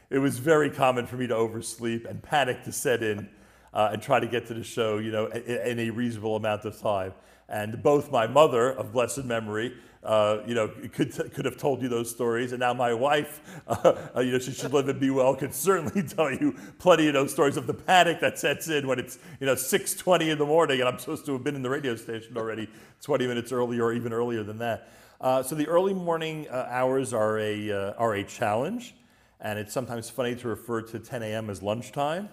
[0.08, 3.28] it was very common for me to oversleep and panic to set in
[3.74, 6.64] uh, and try to get to the show, you know, in, in a reasonable amount
[6.64, 7.12] of time.
[7.50, 11.88] And both my mother, of blessed memory, uh, you know, could, could have told you
[11.88, 12.52] those stories.
[12.52, 15.54] And now my wife, uh, uh, you know, she should live and be well, could
[15.54, 19.18] certainly tell you plenty of those stories of the panic that sets in when it's,
[19.40, 21.96] you know, 6.20 in the morning and I'm supposed to have been in the radio
[21.96, 22.68] station already
[23.02, 24.88] 20 minutes earlier or even earlier than that.
[25.20, 28.94] Uh, so the early morning uh, hours are a, uh, are a challenge.
[29.42, 31.50] And it's sometimes funny to refer to 10 a.m.
[31.50, 32.28] as lunchtime.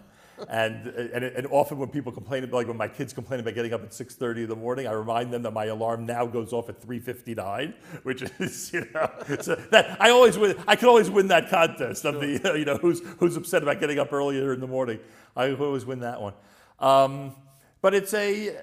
[0.50, 3.73] And, and and often when people complain about like when my kids complain about getting
[3.73, 6.69] up at 6:30 in the morning, I remind them that my alarm now goes off
[6.69, 7.73] at 3:59,
[8.04, 9.10] which is you know
[9.41, 10.56] so that I always win.
[10.67, 14.00] I can always win that contest of the you know who's who's upset about getting
[14.00, 15.00] up earlier in the morning.
[15.36, 16.34] I always win that one.
[16.80, 17.36] Um,
[17.82, 18.58] but it's a,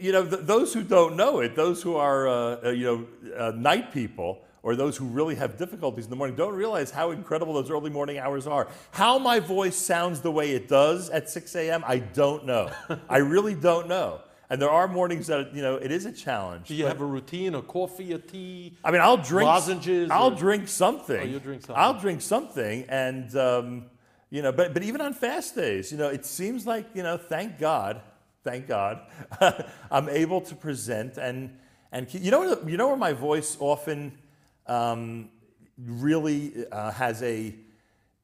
[0.00, 3.34] you know, th- those who don't know it, those who are, uh, uh, you know,
[3.36, 7.10] uh, night people, or those who really have difficulties in the morning, don't realize how
[7.10, 8.68] incredible those early morning hours are.
[8.92, 12.70] How my voice sounds the way it does at 6 a.m., I don't know.
[13.08, 14.20] I really don't know.
[14.50, 16.66] And there are mornings that, you know, it is a challenge.
[16.68, 18.76] Do you have a routine, a coffee, a tea?
[18.84, 21.20] I mean, I'll drink Lozenges I'll or- drink something.
[21.20, 21.76] Oh, you'll drink something.
[21.82, 23.84] I'll drink something, and um,
[24.28, 27.16] you know, but but even on fast days, you know, it seems like you know,
[27.16, 28.00] thank God,
[28.42, 29.02] thank God,
[29.90, 31.56] I'm able to present and
[31.92, 34.18] and you know you know where my voice often
[34.66, 35.30] um,
[35.78, 37.54] really uh, has a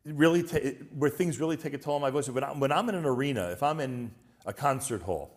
[0.05, 2.29] really ta- where things really take a toll on my voice.
[2.29, 4.13] When I'm, when I'm in an arena, if I'm in
[4.45, 5.33] a concert hall,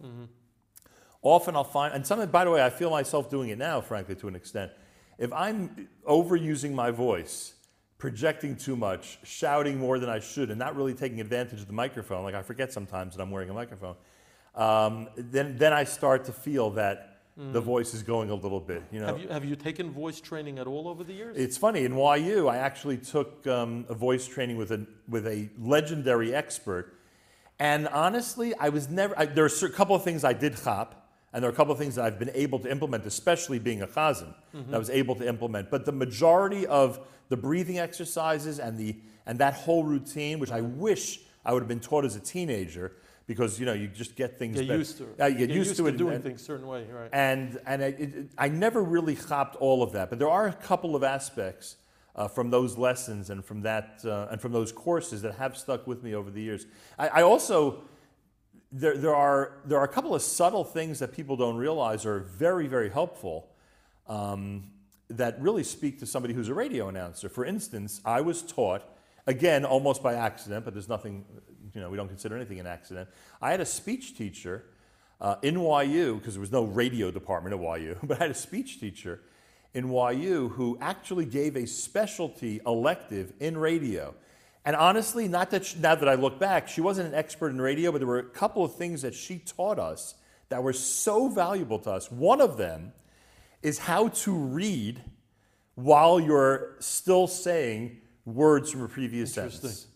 [1.21, 4.15] often I'll find, and some, by the way, I feel myself doing it now, frankly,
[4.15, 4.71] to an extent.
[5.17, 7.53] If I'm overusing my voice,
[7.97, 11.73] projecting too much, shouting more than I should, and not really taking advantage of the
[11.73, 13.95] microphone, like I forget sometimes that I'm wearing a microphone,
[14.55, 18.83] um, then, then I start to feel that the voice is going a little bit.
[18.91, 21.37] You know, Have you, have you taken voice training at all over the years?
[21.37, 22.49] it's funny in YU.
[22.49, 26.93] I actually took um, a voice training with a with a legendary expert,
[27.57, 29.17] and honestly, I was never.
[29.17, 31.71] I, there are a couple of things I did chop, and there are a couple
[31.71, 34.89] of things that I've been able to implement, especially being a chazan, that I was
[34.89, 35.71] able to implement.
[35.71, 36.99] But the majority of
[37.29, 41.69] the breathing exercises and the and that whole routine, which I wish I would have
[41.69, 42.91] been taught as a teenager,
[43.29, 44.55] because you know you just get things.
[44.55, 44.79] Get better.
[44.79, 45.15] used to it.
[45.19, 45.97] Yeah, you get used, to it.
[45.97, 47.11] doing and- things certain way, right?
[47.13, 50.53] and and I, it- I never really hopped all of that, but there are a
[50.53, 51.75] couple of aspects
[52.15, 55.85] uh, from those lessons and from that uh, and from those courses that have stuck
[55.85, 56.65] with me over the years.
[56.97, 57.83] I, I also
[58.71, 62.21] there, there are there are a couple of subtle things that people don't realize are
[62.21, 63.51] very very helpful
[64.07, 64.71] um,
[65.07, 67.29] that really speak to somebody who's a radio announcer.
[67.29, 68.81] For instance, I was taught
[69.27, 71.25] again almost by accident, but there's nothing
[71.73, 73.09] you know we don't consider anything an accident.
[73.41, 74.63] I had a speech teacher
[75.21, 78.35] uh, in YU because there was no radio department at YU, but I had a
[78.35, 79.21] speech teacher
[79.73, 84.13] in YU who actually gave a specialty elective in radio.
[84.65, 87.61] And honestly, not that she, now that I look back, she wasn't an expert in
[87.61, 90.15] radio, but there were a couple of things that she taught us
[90.49, 92.11] that were so valuable to us.
[92.11, 92.91] One of them
[93.61, 95.01] is how to read
[95.75, 99.87] while you're still saying words from a previous sentence.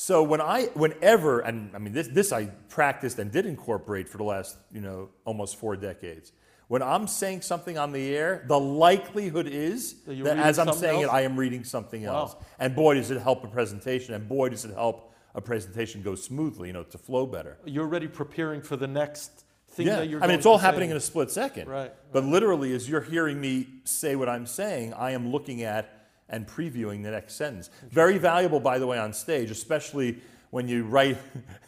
[0.00, 4.16] So when I, whenever, and I mean this, this I practiced and did incorporate for
[4.16, 6.32] the last, you know, almost four decades.
[6.68, 11.02] When I'm saying something on the air, the likelihood is That that as I'm saying
[11.02, 11.12] else?
[11.12, 12.20] it, I am reading something Wow.
[12.20, 12.36] else.
[12.58, 16.14] And boy, does it help a presentation, and boy, does it help a presentation go
[16.14, 17.58] smoothly, you know, to flow better.
[17.66, 20.88] You're already preparing for the next thing Yeah, that you're I mean, it's all happening
[20.88, 21.68] in a split second.
[21.68, 25.99] Right, But literally, as you're hearing me say what I'm saying, I am looking at
[26.30, 27.70] and previewing the next sentence.
[27.90, 31.16] Very valuable, by the way, on stage, especially when you write,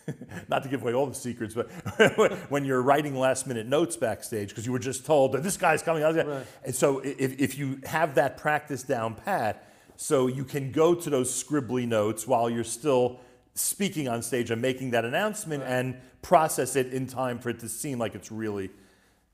[0.49, 1.71] not to give away all the secrets, but
[2.51, 5.83] when you're writing last minute notes backstage because you were just told that this guy's
[5.83, 6.15] coming out.
[6.15, 6.47] Right.
[6.65, 11.11] And so if, if you have that practice down pat, so you can go to
[11.11, 13.21] those scribbly notes while you're still
[13.55, 17.69] speaking on stage and making that announcement and process it in time for it to
[17.69, 18.71] seem like it's really,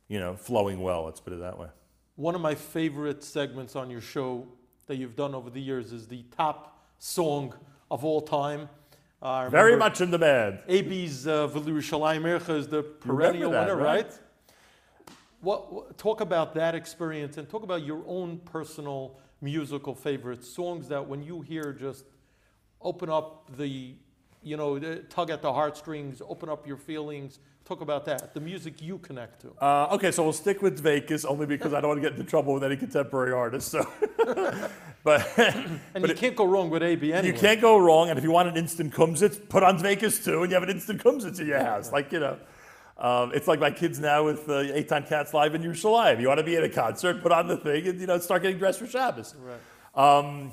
[0.09, 1.05] you know, flowing well.
[1.05, 1.69] Let's put it that way.
[2.17, 4.47] One of my favorite segments on your show
[4.89, 7.55] that you've done over the years is the top song
[7.91, 8.69] of all time.
[9.23, 10.61] Uh, Very much in demand.
[10.67, 14.07] Abie's uh, Yerushalayim is the perennial that, winner, right?
[14.07, 14.19] right?
[15.41, 20.89] What, what, talk about that experience and talk about your own personal musical favorites, songs
[20.89, 22.05] that when you hear just
[22.81, 23.95] open up the,
[24.43, 27.39] you know, the- tug at the heartstrings, open up your feelings.
[27.69, 29.53] Talk about that, the music you connect to.
[29.63, 32.29] Uh, okay, so we'll stick with Dveykus only because I don't want to get into
[32.29, 33.71] trouble with any contemporary artists.
[33.71, 33.87] So,
[35.05, 35.29] but
[35.95, 37.27] And you can't go wrong with Abie anyway.
[37.27, 38.09] you can't go wrong.
[38.09, 40.71] And if you want an instant kumsitz, put on Dveykus too, and you have an
[40.75, 41.93] instant kumsitz in your house.
[41.99, 42.39] Like you know,
[42.97, 46.23] um, it's like my kids now with uh, Eitan Katz live in Yerushalayim.
[46.23, 48.41] You want to be at a concert, put on the thing, and you know, start
[48.41, 49.35] getting dressed for Shabbos.
[49.39, 50.19] Right.
[50.19, 50.53] Um,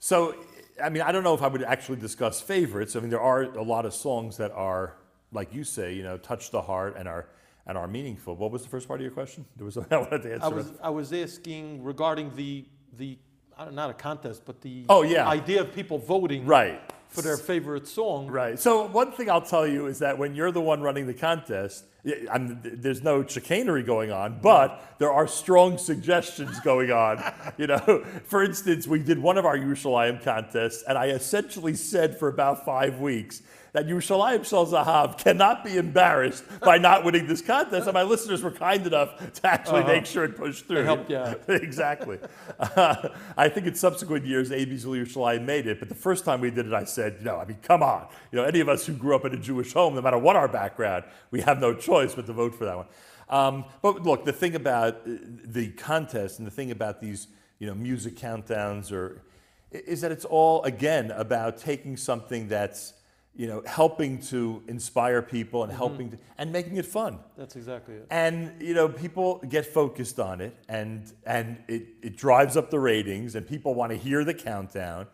[0.00, 0.34] so,
[0.82, 2.96] I mean, I don't know if I would actually discuss favorites.
[2.96, 4.94] I mean, there are a lot of songs that are,
[5.32, 7.26] like you say, you know, touch the heart and are
[7.66, 8.34] and are meaningful.
[8.34, 9.44] What was the first part of your question?
[9.56, 10.44] There was I wanted to answer.
[10.44, 12.64] I was I was asking regarding the
[12.96, 13.18] the
[13.58, 15.28] don't- a contest, but the Oh, yeah.
[15.28, 16.80] idea of people voting right.
[17.08, 18.28] for their favorite song.
[18.28, 18.56] Right.
[18.58, 21.84] So one thing I'll tell you is that when you're the one running the contest,
[22.30, 27.20] I'm, there's no chicanery going on, but there are strong suggestions going on.
[27.56, 32.16] You know, for instance, we did one of our Yerushalayim contests, and I essentially said
[32.18, 33.42] for about five weeks
[33.72, 38.42] that Yerushalayim Shel Zahav cannot be embarrassed by not winning this contest, and my listeners
[38.42, 40.76] were kind enough to actually make sure it pushed through.
[40.76, 41.42] They helped you out.
[41.48, 42.18] exactly.
[42.58, 46.50] Uh, I think in subsequent years, Abie's Yerushalayim made it, but the first time we
[46.50, 48.08] did it, I said, you know, I mean, come on.
[48.32, 50.36] You know, any of us who grew up in a Jewish home, no matter what
[50.36, 52.86] our background, we have no choice but to vote for that one.
[53.30, 57.66] Um, but look, the thing about uh, the contest and the thing about these, you
[57.66, 59.22] know, music countdowns or
[59.70, 62.94] is that it's all again about taking something that's
[63.38, 67.20] you know helping to inspire people and helping to, and making it fun.
[67.36, 68.06] That's exactly it.
[68.10, 72.80] and you know people get focused on it and and it, it drives up the
[72.80, 75.06] ratings and people want to hear the countdown.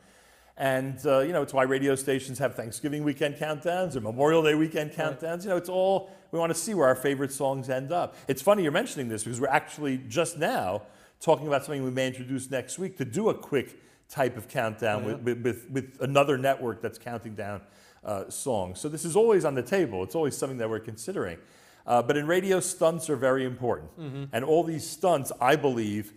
[0.57, 4.55] And uh, you know it's why radio stations have thanksgiving weekend countdowns or memorial day
[4.55, 5.43] weekend countdowns.
[5.43, 8.17] You know it's all we want to see where our favorite songs end up.
[8.27, 10.83] It's funny you're mentioning this because we're actually just now
[11.21, 15.05] talking about something we may introduce next week to do a quick type of countdown
[15.05, 17.61] with, with, with, with another network that's counting down
[18.05, 21.39] uh, songs so this is always on the table it's always something that we're considering
[21.87, 23.91] uh, but in radio, stunts are very important.
[24.33, 26.13] And all these stunts, I believe,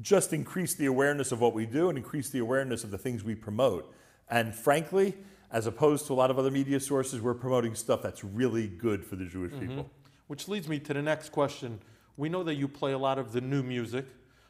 [0.00, 3.22] just increase the awareness of what we do and increase the awareness of the things
[3.22, 3.92] we promote.
[4.30, 5.14] And frankly,
[5.50, 9.04] as opposed to a lot of other media sources, we're promoting stuff that's really good
[9.04, 9.90] for the Jewish people.
[10.28, 11.80] Which leads me to the next question.
[12.16, 14.06] We know that you play a lot of the new music,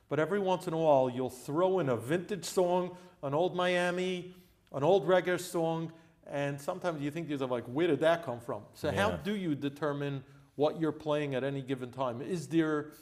[0.09, 4.35] but every once in a while you'll throw in a vintage song, an old Miami,
[4.73, 5.93] an old Regesh song,
[6.31, 8.63] and sometimes you think to yourself, like, where did that come from?
[8.75, 10.23] So how do you determine
[10.57, 12.23] what you're playing at any given time?
[12.23, 12.93] Is there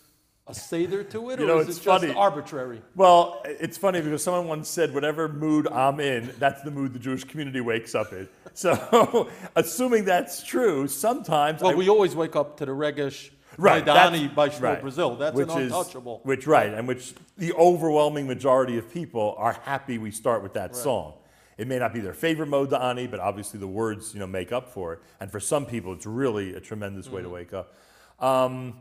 [0.46, 2.14] a seder to it, You or know, is it's it just funny.
[2.14, 2.80] arbitrary?
[2.96, 6.98] Well, it's funny because someone once said, whatever mood I'm in, that's the mood the
[6.98, 8.28] Jewish community wakes up in.
[8.54, 13.84] So, assuming that's true, sometimes Well, I- we always wake up to the Regesh Right,
[13.84, 14.80] by that's- Dani by Shmuel right.
[14.80, 15.16] Brazil.
[15.16, 16.20] That's which an is- untouchable.
[16.24, 20.74] which right, and which the overwhelming majority of people are happy we start with that
[20.74, 21.14] song.
[21.58, 24.52] It may not be their favorite Modeh Ani, but obviously the words you know make
[24.52, 25.00] up for it.
[25.20, 27.74] And for some people, it's really a tremendous way to wake up.
[28.20, 28.80] Um,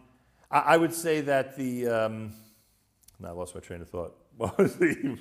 [0.51, 2.34] I, I would say that the um,
[3.23, 4.15] I lost my train of thought.
[4.38, 5.17] What was the?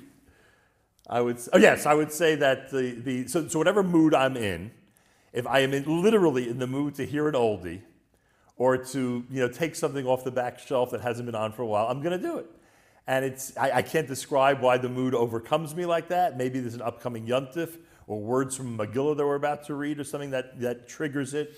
[1.09, 1.39] I would.
[1.51, 4.69] Oh yes, I would say that the the so, so whatever mood I'm in,
[5.33, 7.81] if I am in, literally in the mood to hear an oldie,
[8.57, 11.63] or to you know take something off the back shelf that hasn't been on for
[11.63, 12.45] a while, I'm going to do it.
[13.07, 16.37] And it's I, I can't describe why the mood overcomes me like that.
[16.37, 20.03] Maybe there's an upcoming yuntif or words from Megillah that we're about to read or
[20.03, 21.57] something that, that triggers it.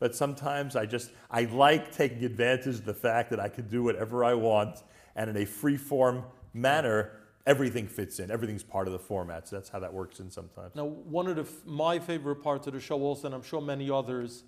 [0.00, 3.82] But sometimes I just I like taking advantage of the fact that I can do
[3.82, 4.82] whatever I want
[5.16, 6.24] and in a free form
[6.54, 7.10] manner,
[7.44, 8.30] everything fits in.
[8.30, 9.48] Everything's part of the format.
[9.48, 10.74] So that's how that works in sometimes.
[10.76, 13.90] Now, one of the, my favorite parts of the show, also, and I'm sure many
[13.90, 14.44] others,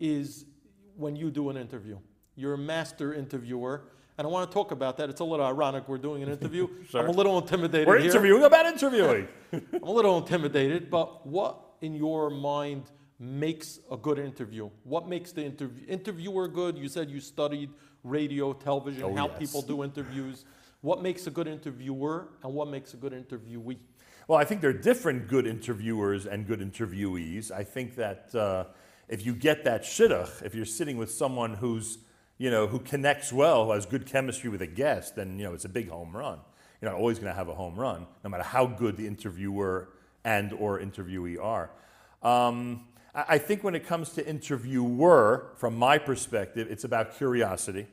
[0.00, 0.44] is
[0.96, 1.98] when you do an interview.
[2.34, 3.84] You're a master interviewer,
[4.18, 5.08] and I want to talk about that.
[5.08, 6.68] It's a little ironic we're doing an interview.
[6.90, 7.00] Sure.
[7.04, 8.10] I'm a little intimidated We're here.
[8.10, 9.28] interviewing about interviewing.
[9.52, 12.90] I'm a little intimidated, but what in your mind
[13.20, 14.70] makes a good interview?
[14.82, 16.76] What makes the interview interviewer good?
[16.76, 17.70] You said you studied
[18.02, 19.38] radio, television, Oh, how yes.
[19.38, 20.44] people do interviews.
[20.80, 23.78] What makes a good interviewer and what makes a good interviewee?
[24.26, 27.50] Well, I think there are different good interviewers and good interviewees.
[27.52, 28.64] I think that uh,
[29.08, 31.98] if you get that shidduch, if you're sitting with someone who's,
[32.38, 35.54] you know, who connects well, who has good chemistry with a guest, then, you know,
[35.54, 36.38] it's a big home run.
[36.80, 39.88] You're not always going to have a home run, no matter how good the interviewer
[40.24, 41.70] and or interviewee are.
[42.22, 47.86] Um, I I think when it comes to interviewer, from my perspective, it's about curiosity.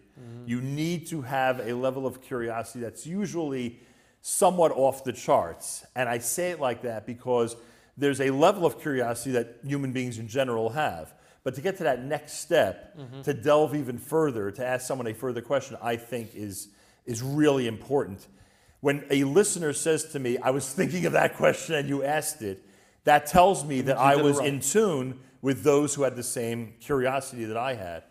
[0.45, 3.79] You need to have a level of curiosity that's usually
[4.21, 5.85] somewhat off the charts.
[5.95, 7.57] And I say it like that because
[7.97, 11.13] there's a level of curiosity that human beings in general have.
[11.45, 15.13] But to get to that next step, to delve even further, to ask someone a
[15.13, 16.69] further question, I think is,
[17.05, 18.25] is really important.
[18.81, 22.41] When a listener says to me, I was thinking of that question and you asked
[22.41, 22.63] it,
[23.03, 24.47] that tells me that I was right.
[24.47, 28.05] in tune with those who had the same curiosity that I had.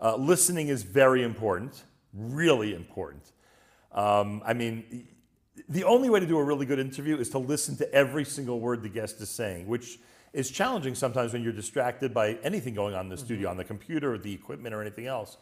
[0.00, 1.84] Uh, listening is very important,
[2.14, 3.32] really important.
[3.92, 5.06] Um, I mean,
[5.68, 8.60] the only way to do a really good interview is to listen to every single
[8.60, 9.98] word the guest is saying, which
[10.32, 13.64] is challenging sometimes when you're distracted by anything going on in the studio, on the
[13.64, 15.38] computer or the equipment or anything else.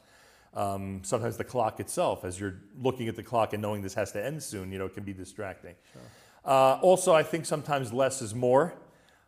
[0.54, 4.12] Um, sometimes the clock itself, as you're looking at the clock and knowing this has
[4.12, 5.74] to end soon, you know, it can be distracting.
[6.44, 8.72] Uh, also, I think sometimes less is more.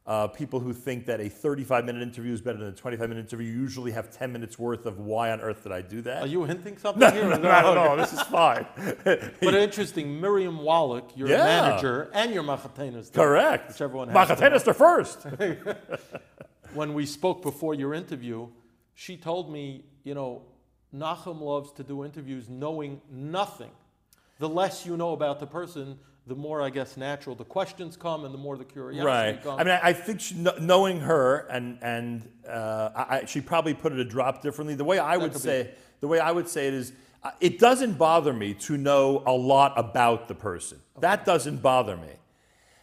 [0.08, 3.20] Uh, people who think that a 35 minute interview is better than a 25 minute
[3.20, 6.22] interview usually have 10 minutes worth of why on earth did I do that?
[6.22, 7.24] Are you hinting something no, here?
[7.28, 8.64] no, no, no, no, this is fine.
[9.04, 11.44] But interesting, Miriam Wallach, your Yeah.
[11.44, 13.12] manager, and your machatenas.
[13.12, 13.68] Correct.
[13.68, 15.26] Whichever one has to Machatenis are first.
[16.72, 18.48] When we spoke before your interview,
[18.94, 20.40] she told me, you know,
[20.94, 23.72] Nachum loves to do interviews knowing nothing.
[24.38, 25.98] The less you know about the person,
[26.28, 29.42] the more, I guess, natural the questions come and the more the curiosity Right.
[29.42, 29.60] comes.
[29.60, 33.92] I mean, I I think she, knowing her and and uh, I, she probably put
[33.92, 34.74] it a drop differently.
[34.74, 35.48] The way I would could be.
[35.48, 35.70] say
[36.00, 36.92] the way I would say it is,
[37.24, 40.78] uh, it doesn't bother me to know a lot about the person.
[41.00, 42.12] That doesn't bother me.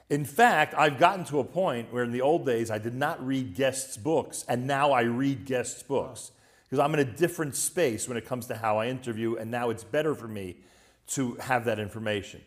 [0.10, 3.26] In fact, I've gotten to a point where in the old days I did not
[3.26, 6.32] read guests' books, and now I read guests' books
[6.64, 9.70] because I'm in a different space when it comes to how I interview, and now
[9.72, 10.58] it's better for me
[11.08, 12.42] to have that information.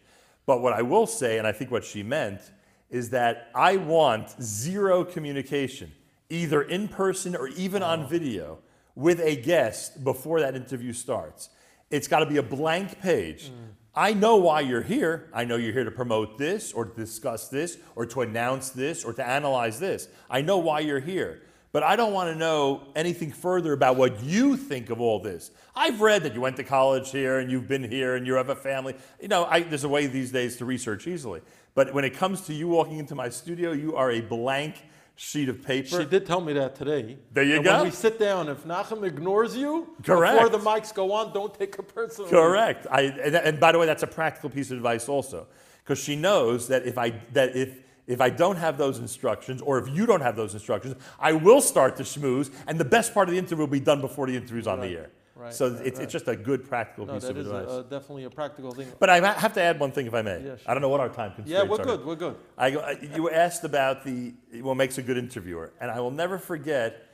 [0.48, 2.40] But what I will say, and I think what she meant,
[2.88, 5.92] is that I want zero communication,
[6.30, 8.06] either in person or even on oh.
[8.06, 8.58] video,
[8.94, 11.50] with a guest before that interview starts.
[11.90, 13.50] It's got to be a blank page.
[13.50, 13.74] Mm.
[13.94, 15.28] I know why you're here.
[15.34, 19.04] I know you're here to promote this or to discuss this or to announce this
[19.04, 20.08] or to analyze this.
[20.30, 21.42] I know why you're here.
[21.78, 25.52] But I don't want to know anything further about what you think of all this.
[25.76, 28.48] I've read that you went to college here and you've been here and you have
[28.48, 28.96] a family.
[29.20, 31.40] You know, I, there's a way these days to research easily.
[31.76, 34.74] But when it comes to you walking into my studio, you are a blank
[35.14, 36.00] sheet of paper.
[36.00, 37.16] She did tell me that today.
[37.32, 37.76] There you And go.
[37.76, 40.34] When we sit down, if Nachum ignores you Correct.
[40.34, 42.28] before the mics go on, don't take it personally.
[42.28, 42.88] Correct.
[42.90, 45.46] I, and, and by the way, that's a practical piece of advice also,
[45.84, 49.78] because she knows that if I that if if I don't have those instructions, or
[49.78, 53.28] if you don't have those instructions, I will start to schmooze, and the best part
[53.28, 55.10] of the interview will be done before the interview's on Right, the air.
[55.36, 56.04] right, so right, it's, right.
[56.04, 57.68] it's just a good practical No, piece of is advice.
[57.70, 58.88] a, definitely a practical thing.
[58.98, 60.38] but I have to add one thing, if I may.
[60.38, 60.58] Yeah, sure.
[60.66, 61.64] I don't know what our time constraints are.
[61.64, 61.84] Yeah, we're are.
[61.84, 62.04] good.
[62.06, 62.36] We're good.
[62.56, 64.32] I, I- you asked about the
[64.62, 67.04] what makes a good interviewer, and I will never forget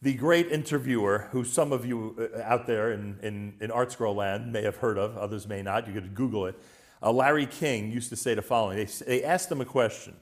[0.00, 4.50] the great interviewer who some of you uh, out there in, in, in ArtScroll land
[4.50, 5.86] may have heard of, others may not.
[5.86, 6.58] You could Google it.
[7.02, 10.14] Uh, Larry King used to say the following they, they asked him a question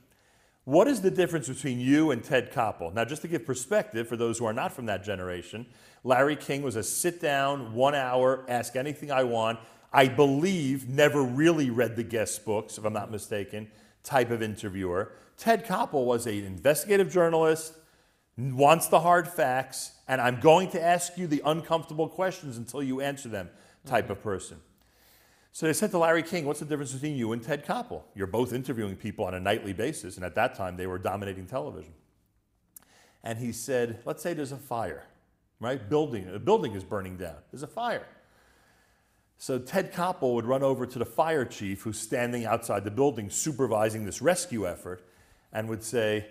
[0.68, 2.92] What is the difference between you and Ted Koppel?
[2.92, 5.64] Now, just to give perspective for those who are not from that generation,
[6.04, 9.58] Larry King was a sit down, one hour, ask anything I want.
[9.94, 13.70] I believe never really read the guest books, if I'm not mistaken,
[14.04, 15.12] type of interviewer.
[15.38, 17.72] Ted Koppel was an investigative journalist,
[18.36, 23.00] wants the hard facts, and I'm going to ask you the uncomfortable questions until you
[23.00, 23.48] answer them
[23.86, 24.58] type of person.
[25.58, 28.02] So they said to Larry King, What's the difference between you and Ted Koppel?
[28.14, 31.46] You're both interviewing people on a nightly basis, and at that time they were dominating
[31.46, 31.94] television.
[33.24, 35.02] And he said, Let's say there's a fire,
[35.58, 35.90] right?
[35.90, 37.34] Building, a building is burning down.
[37.50, 38.06] There's a fire.
[39.38, 43.28] So Ted Koppel would run over to the fire chief who's standing outside the building
[43.28, 45.02] supervising this rescue effort
[45.52, 46.28] and would say,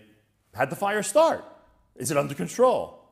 [0.55, 1.43] How'd the fire start?
[1.97, 3.03] Is it under control?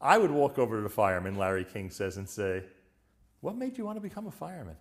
[0.00, 2.62] I would walk over to the fireman, Larry King says, and say,
[3.42, 4.76] What made you want to become a fireman?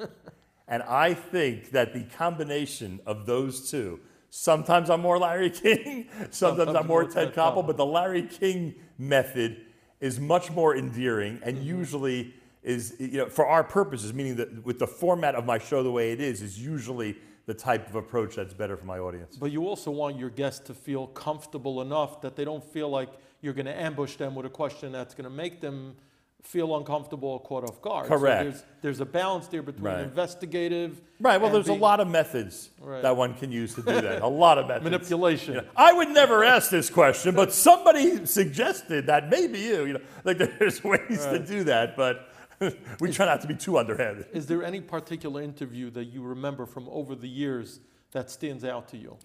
[0.68, 3.98] and I think that the combination of those two,
[4.30, 9.64] sometimes I'm more Larry King, sometimes I'm more Ted Koppel, but the Larry King method
[10.00, 11.66] is much more endearing and mm-hmm.
[11.66, 15.82] usually is, you know, for our purposes, meaning that with the format of my show
[15.82, 19.36] the way it is, is usually the type of approach that's better for my audience.
[19.36, 23.08] But you also want your guests to feel comfortable enough that they don't feel like
[23.40, 25.96] you're going to ambush them with a question that's going to make them
[26.42, 28.06] feel uncomfortable or caught off guard.
[28.06, 28.42] So Correct.
[28.42, 30.00] there's, there's a balance there between Right.
[30.00, 31.00] investigative.
[31.20, 31.40] Right.
[31.40, 33.02] Well, there's a lot of methods Right.
[33.02, 34.22] that one can use to do that.
[34.22, 34.84] A lot of methods.
[34.84, 35.54] Manipulation.
[35.54, 39.84] You know, I would never ask this question, but somebody suggested that maybe you.
[39.84, 42.28] You know, like there's ways to do that, but
[43.00, 44.26] we try not to be too underhanded.
[44.32, 47.80] Is there any particular interview that you remember from over the years
[48.12, 49.16] that stands out to you?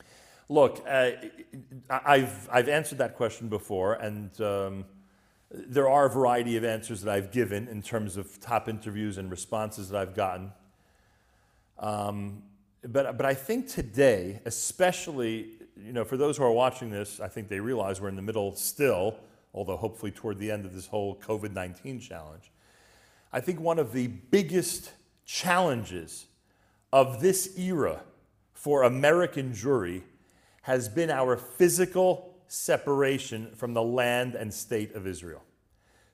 [0.50, 1.12] Look, uh,
[1.90, 4.86] I've I've answered that question before, and um,
[5.54, 9.30] there are a variety of answers that I've given in terms of top interviews and
[9.30, 10.52] responses that I've gotten.
[11.78, 12.42] Um,
[12.84, 17.28] but but I think today, especially, you know, for those who are watching this, I
[17.28, 19.16] think they realize we're in the middle still,
[19.54, 22.52] although hopefully toward the end of this whole COVID nineteen challenge.
[23.32, 24.92] I think one of the biggest
[25.26, 26.26] challenges
[26.92, 28.02] of this era
[28.54, 30.02] for American Jewry
[30.64, 35.42] has been our physical separation from the land and state of Israel.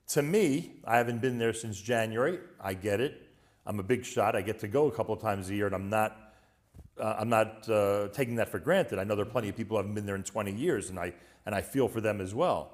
[0.07, 2.39] To me, I haven't been there since January.
[2.61, 3.27] I get it.
[3.65, 4.37] I'm a big shot.
[4.37, 6.33] I get to go a couple of times a year, and I'm not,
[6.97, 8.99] uh, I'm not uh, taking that for granted.
[8.99, 10.97] I know there are plenty of people who haven't been there in 20 years, and
[10.97, 11.13] I,
[11.45, 12.71] and I feel for them as well.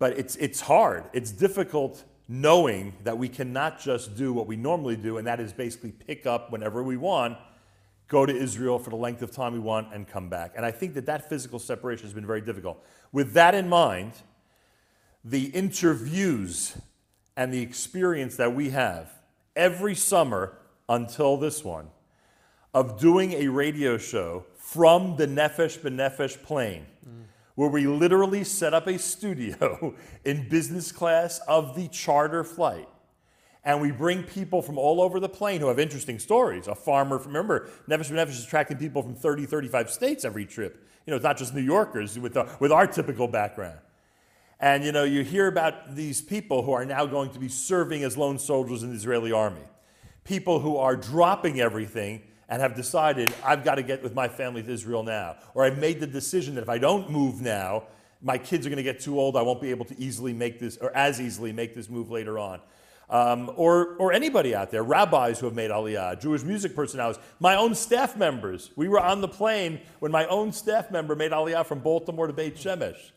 [0.00, 1.04] But it's, it's hard.
[1.12, 5.52] It's difficult knowing that we cannot just do what we normally do, and that is
[5.52, 7.38] basically pick up whenever we want,
[8.12, 10.52] go to Israel for the length of time we want, and come back.
[10.54, 12.84] And I think that that physical separation has been very difficult.
[13.10, 14.12] With that in mind,
[15.24, 16.76] the interviews
[17.38, 19.10] and the experience that we have
[19.56, 20.58] every summer
[20.90, 21.88] until this one
[22.74, 26.86] of doing a radio show from the Nefesh B'Nefesh plane
[27.54, 29.94] where we literally set up a studio
[30.24, 32.88] in business class of the charter flight.
[33.64, 36.66] And we bring people from all over the plane who have interesting stories.
[36.66, 40.84] A farmer, from, remember, Nefesh B'Nefesh is attracting people from 30, 35 states every trip.
[41.06, 43.78] You know, it's not just New Yorkers with, the, with our typical background.
[44.58, 48.04] And, you know, you hear about these people who are now going to be serving
[48.04, 49.62] as lone soldiers in the Israeli army.
[50.24, 54.62] People who are dropping everything and have decided, I've got to get with my family
[54.62, 55.36] to Israel now.
[55.54, 57.84] Or I've made the decision that if I don't move now,
[58.20, 59.36] my kids are going to get too old.
[59.36, 62.38] I won't be able to easily make this, or as easily make this move later
[62.38, 62.60] on.
[63.12, 67.56] Um, or, or anybody out there, rabbis who have made aliyah, Jewish music personalities, my
[67.56, 68.70] own staff members.
[68.74, 72.32] We were on the plane when my own staff member made aliyah from Baltimore to
[72.32, 73.10] Beit Shemesh,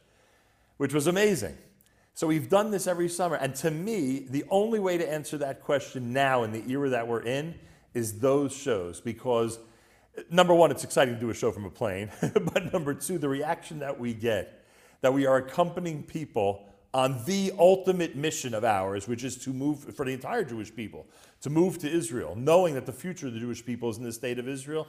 [0.75, 1.57] which was amazing.
[2.13, 3.37] So we've done this every summer.
[3.37, 7.07] And to me, the only way to answer that question now in the era that
[7.07, 7.55] we're in
[7.93, 9.59] is those shows because
[10.29, 13.29] number one, it's exciting to do a show from a plane, but number two, the
[13.29, 14.65] reaction that we get
[15.01, 19.93] that we are accompanying people on the ultimate mission of ours, which is to move
[19.93, 21.05] for the entire Jewish people,
[21.41, 24.13] to move to Israel, knowing that the future of the Jewish people is in the
[24.13, 24.87] state of Israel.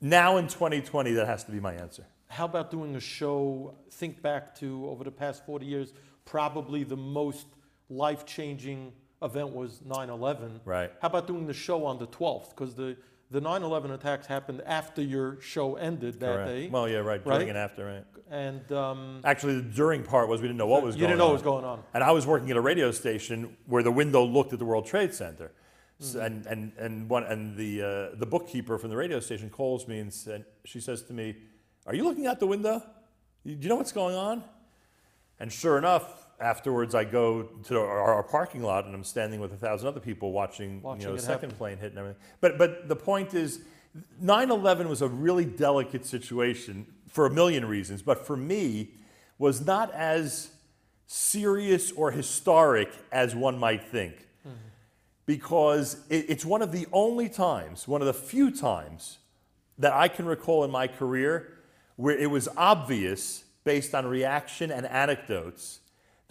[0.00, 2.06] Now in 2020, that has to be my answer.
[2.28, 3.74] How about doing a show?
[3.90, 5.92] Think back to over the past 40 years,
[6.24, 7.48] probably the most
[7.90, 10.60] life changing event was 9 11.
[10.64, 10.92] Right.
[11.00, 12.50] How about doing the show on the 12th?
[12.50, 12.96] Because the,
[13.32, 16.48] the 9 11 attacks happened after your show ended that Correct.
[16.48, 16.68] day.
[16.68, 17.24] Well, yeah, right.
[17.26, 17.34] Right?
[17.38, 18.04] During and after, right.
[18.30, 21.18] and um, Actually, the during part was we didn't know what was you going didn't
[21.18, 21.30] know on.
[21.30, 21.82] what was going on.
[21.94, 24.86] And I was working at a radio station where the window looked at the World
[24.86, 25.50] Trade Center.
[25.98, 26.26] So- Mm-hmm.
[26.26, 29.98] and and and one and the uh, the bookkeeper from the radio station calls me
[30.00, 31.36] and said, she says to me,
[31.86, 32.82] "Are you looking out the window?
[33.46, 34.42] Do you know what's going on?"
[35.38, 39.52] And sure enough, afterwards I go to our, our parking lot and I'm standing with
[39.52, 41.56] a thousand other people watching, Watching you know, the second happen.
[41.56, 42.20] plane hit and everything.
[42.40, 43.60] But but the point is,
[44.22, 48.02] 9/11 was a really delicate situation for a million reasons.
[48.02, 48.90] But for me,
[49.38, 50.50] was not as
[51.06, 54.14] serious or historic as one might think
[54.46, 54.56] mm-hmm.
[55.26, 59.18] because it, it's one of the only times, one of the few times
[59.78, 61.58] that I can recall in my career
[61.96, 65.80] where it was obvious, based on reaction and anecdotes,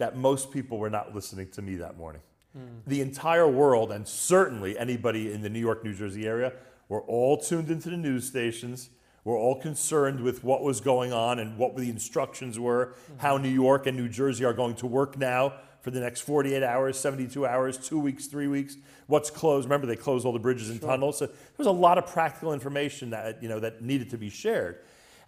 [0.02, 2.22] that most people were not listening to me that morning.
[2.52, 2.80] Hmm.
[2.88, 6.52] The entire world, and certainly anybody in the New York, New Jersey area,
[6.88, 8.90] were all tuned into the news stations.
[9.24, 13.18] Were all concerned with what was going on and what the instructions were, hmm.
[13.18, 16.64] how New York and New Jersey are going to work now for the next 48
[16.64, 18.76] hours, 72 hours, two weeks, three weeks.
[19.06, 19.66] What's closed?
[19.66, 21.18] Remember, they closed all the bridges and tunnels.
[21.18, 24.30] So there was a lot of practical information that you know that needed to be
[24.30, 24.78] shared,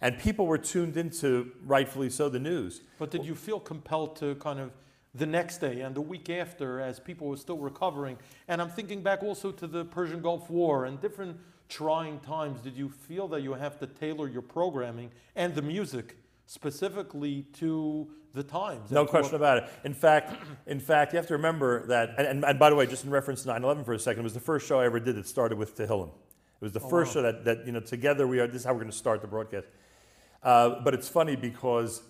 [0.01, 2.81] and people were tuned into, rightfully so, the news.
[2.99, 4.71] But did you feel compelled to kind of
[5.13, 8.17] the next day and the week after, as people were still recovering?
[8.47, 11.37] And I'm thinking back also to the Persian Gulf War and different
[11.69, 12.61] trying times.
[12.61, 18.07] Did you feel that you have to tailor your programming and the music specifically to
[18.33, 18.91] the times?
[18.91, 19.69] No question about it.
[19.83, 20.35] In fact,
[20.67, 22.15] in fact, you have to remember that.
[22.17, 24.23] And, and, and by the way, just in reference to 9/11 for a second, it
[24.23, 26.09] was the first show I ever did that started with Tehillim.
[26.09, 28.47] It was the oh, first show that, that you know together we are.
[28.47, 29.67] This is how we're going to start the broadcast.
[30.45, 32.03] Uh, but it's funny because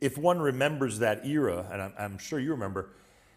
[0.00, 2.88] if one remembers that era, and I'm, I'm sure you remember,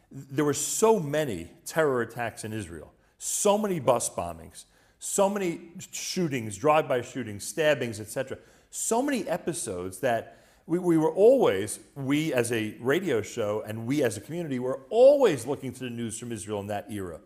[0.09, 4.63] there were so many terror attacks in Israel, so many bus bombings,
[4.97, 5.59] so many
[5.91, 8.37] shootings, drive-by shootings, stabbings, etc.
[8.71, 10.37] So many episodes that
[10.67, 14.79] we, we were always, we as a radio show and we as a community, were
[14.89, 17.19] always looking to the news from Israel in that era.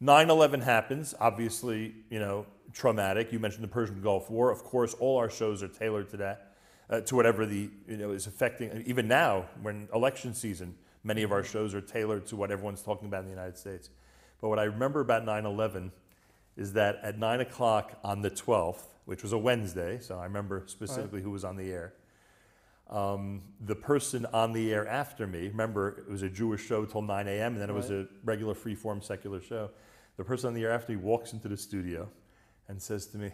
[0.00, 3.32] 9/11 happens, obviously, you know, traumatic.
[3.32, 4.50] You mentioned the Persian Gulf War.
[4.50, 6.52] Of course, all our shows are tailored to that,
[6.90, 8.82] uh, to whatever the you know is affecting.
[8.86, 13.08] Even now, when election season, many of our shows are tailored to what everyone's talking
[13.08, 13.90] about in the United States.
[14.40, 15.92] But what I remember about 9/11
[16.56, 20.64] is that at nine o'clock on the 12th, which was a Wednesday, so I remember
[20.66, 21.94] specifically who was on the air.
[22.90, 27.02] Um, the person on the air after me, remember it was a Jewish show till
[27.02, 27.54] 9 a.m.
[27.54, 29.70] and then it was a regular free-form secular show.
[30.16, 32.08] The person on the air after me walks into the studio
[32.68, 33.30] and says to me,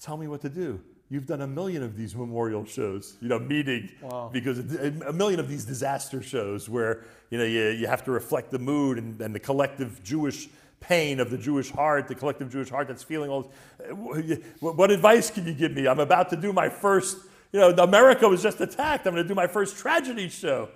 [0.00, 0.80] "Tell me what to do.
[1.08, 4.30] You've done a million of these memorial shows, you know, meeting Wow.
[4.32, 8.50] because a million of these disaster shows where you know you, you have to reflect
[8.50, 10.48] the mood and, and the collective Jewish
[10.80, 13.52] pain of the Jewish heart, the collective Jewish heart that's feeling all.
[13.90, 15.86] What, what advice can you give me?
[15.86, 17.18] I'm about to do my first.
[17.52, 19.06] You know, America was just attacked.
[19.06, 20.70] I'm going to do my first tragedy show.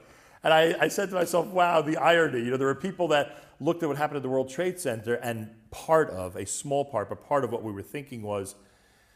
[0.45, 2.41] And I, I said to myself, wow, the irony.
[2.41, 5.15] You know, there were people that looked at what happened at the World Trade Center,
[5.15, 5.49] and
[5.85, 8.55] part of, a small part, but part of what we were thinking was,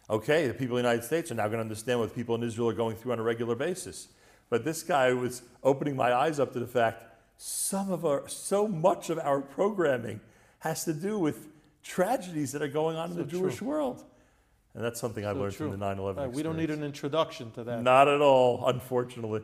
[0.09, 2.43] okay, the people in the United States are now going to understand what people in
[2.43, 4.09] Israel are going through on a regular basis.
[4.51, 7.05] But this guy was opening my eyes up to the fact
[7.39, 10.21] some of our, so much of our programming
[10.59, 11.49] has to do with
[11.83, 13.39] tragedies that are going on in the So true.
[13.41, 14.05] Jewish world.
[14.75, 15.71] And that's something I So learned true.
[15.71, 17.83] from the 9 11 Uh, we don't need an introduction to that.
[17.83, 19.43] Not at all, unfortunately.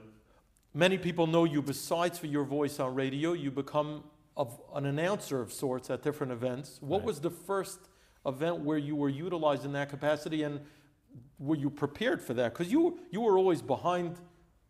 [0.75, 3.33] Many people know you besides for your voice on radio.
[3.33, 4.05] You become
[4.37, 6.79] of an announcer of sorts at different events.
[6.83, 7.07] What Right.
[7.07, 7.89] was the first
[8.27, 10.61] event where you were utilized in that capacity, and
[11.39, 12.53] were you prepared for that?
[12.53, 14.19] Because you you were always behind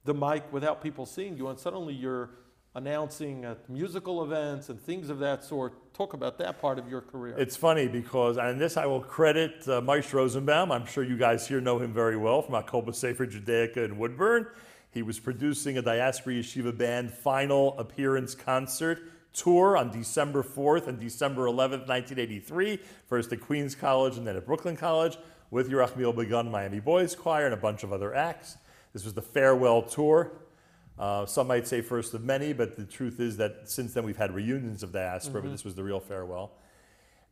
[0.05, 2.31] the mic without people seeing you, and suddenly you're
[2.77, 5.73] announcing at musical events and things of that sort.
[5.95, 7.35] Talk about that part of your career.
[7.39, 10.71] It's funny because, and this I will credit uh, Mike Rosenbaum.
[10.71, 14.47] I'm sure you guys here know him very well from Akoba Sefer Judaica in Woodburn.
[14.91, 20.99] He was producing a Diaspora Yeshiva Band final appearance concert tour on December 4th and
[20.99, 25.19] December 11th, 1983, first at Queens College and then at Brooklyn College
[25.51, 28.57] with Yerachmiel Begun Miami Boys Choir and a bunch of other acts.
[28.93, 30.33] This was the farewell tour.
[30.99, 34.17] Uh, some might say first of many, but the truth is that since then we've
[34.17, 36.53] had reunions of diaspora, but this was the real farewell.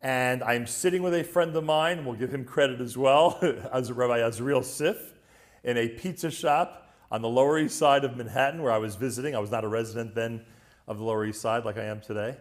[0.02, 3.38] And I'm sitting with a friend of mine, we'll give him credit as well,
[3.72, 5.14] as Rabbi Azriel Sif,
[5.62, 9.34] in a pizza shop on the Lower East Side of Manhattan where I was visiting.
[9.34, 10.44] I was not a resident then
[10.87, 12.37] of the Lower East Side like I am today.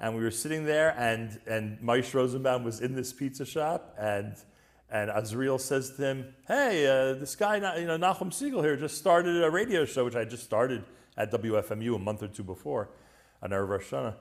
[0.00, 4.36] And we were sitting there, and, and Maish Rosenbaum was in this pizza shop, and,
[4.90, 8.96] and Azriel says to him, Hey, uh, this guy, you know, Nachum Segal here just
[8.96, 10.84] started a radio show, which I just started
[11.16, 12.90] at WFMU a month or two before
[13.42, 14.14] on Erev Rosh Hashanah.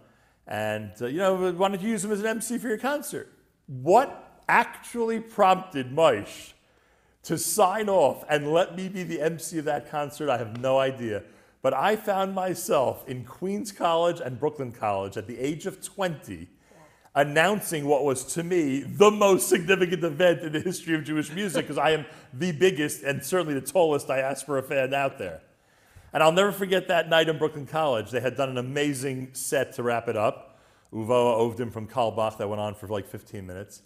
[0.47, 3.31] And, uh, you know, why don't you use him as an MC for your concert?
[3.67, 6.53] What actually prompted Maish
[7.23, 10.79] to sign off and let me be the MC of that concert, I have no
[10.79, 11.23] idea.
[11.67, 16.47] But I found myself in Queens College and Brooklyn College at the age of 20
[17.13, 21.65] announcing what was to me the most significant event in the history of Jewish music
[21.65, 25.41] because I am the biggest and certainly the tallest diaspora fan out there.
[26.13, 28.11] And I'll never forget that night in Brooklyn College.
[28.11, 30.61] They had done an amazing set to wrap it up.
[30.93, 33.81] Uvoa Ovdim from Carlebach that went on for like 15 minutes.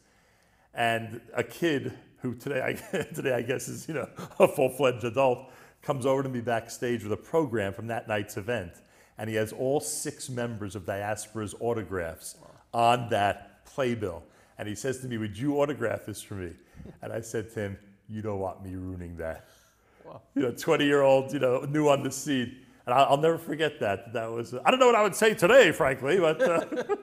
[0.76, 4.08] And a kid who today I, today I guess is you know
[4.40, 5.50] a full-fledged adult
[5.82, 8.74] comes over to me backstage with a program from that night's event,
[9.18, 12.36] and he has all six members of Diaspora's autographs
[12.74, 14.24] on that playbill.
[14.58, 16.54] And he says to me, "Would you autograph this for me?"
[17.02, 17.78] And I said to him,
[18.08, 19.48] "You don't want me ruining that."
[20.06, 20.22] Wow.
[20.36, 22.58] You know, 20-year-old, you know, new on the scene.
[22.86, 24.14] And I'll, I'll never forget that.
[24.14, 26.96] That was, I don't know what I would say today, frankly, but uh,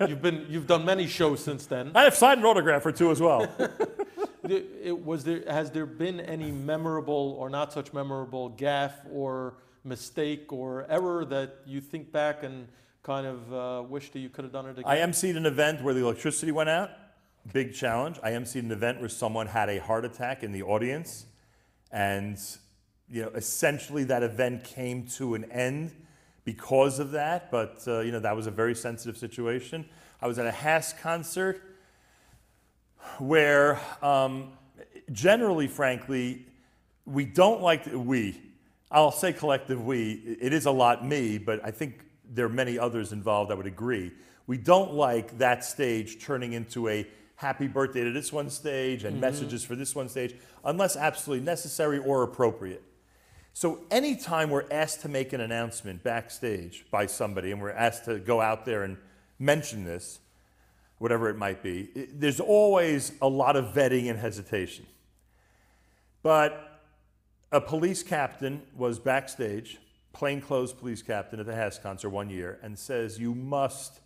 [0.08, 1.92] you've been you've done many shows since then.
[1.94, 3.48] I have signed an autograph or two as well.
[4.44, 9.54] It- it- was there has there been any memorable or not such memorable gaffe or
[9.84, 12.68] mistake or error that you think back and
[13.02, 14.84] kind of uh, wish that you could have done it again?
[14.86, 16.90] I emceed an event where the electricity went out.
[17.52, 18.18] Big challenge.
[18.22, 21.26] I emceed an event where someone had a heart attack in the audience,
[21.90, 22.38] and
[23.10, 25.92] you know, essentially that event came to an end
[26.44, 27.50] because of that.
[27.50, 29.84] But uh, you know, that was a very sensitive situation.
[30.20, 31.60] I was at a HASC concert
[33.18, 34.52] where, um,
[35.10, 36.46] generally, frankly,
[37.04, 38.40] we don't like to, we.
[38.90, 40.12] I'll say collective we.
[40.40, 43.66] It is a lot me, but I think there are many others involved that would
[43.66, 44.12] agree.
[44.46, 49.20] We don't like that stage turning into a happy birthday to this one stage and
[49.20, 50.34] messages for this one stage,
[50.64, 52.82] unless absolutely necessary or appropriate.
[53.52, 58.18] So anytime we're asked to make an announcement backstage by somebody and we're asked to
[58.18, 58.96] go out there and
[59.38, 60.20] mention this,
[61.02, 64.86] whatever it might be, there's always a lot of vetting and hesitation.
[66.22, 66.80] But
[67.50, 69.78] a police captain was backstage,
[70.12, 73.98] plainclothes police captain at the HASC concert one year, and says, You must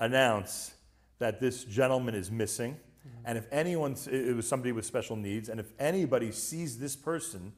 [0.00, 0.74] announce
[1.20, 2.72] that this gentleman is missing.
[2.72, 3.26] Mm-hmm.
[3.26, 7.52] And if anyone, it was somebody with special needs, and if anybody sees this person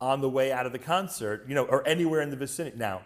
[0.00, 2.78] on the way out of the concert, you know, or anywhere in the vicinity.
[2.78, 3.02] Now,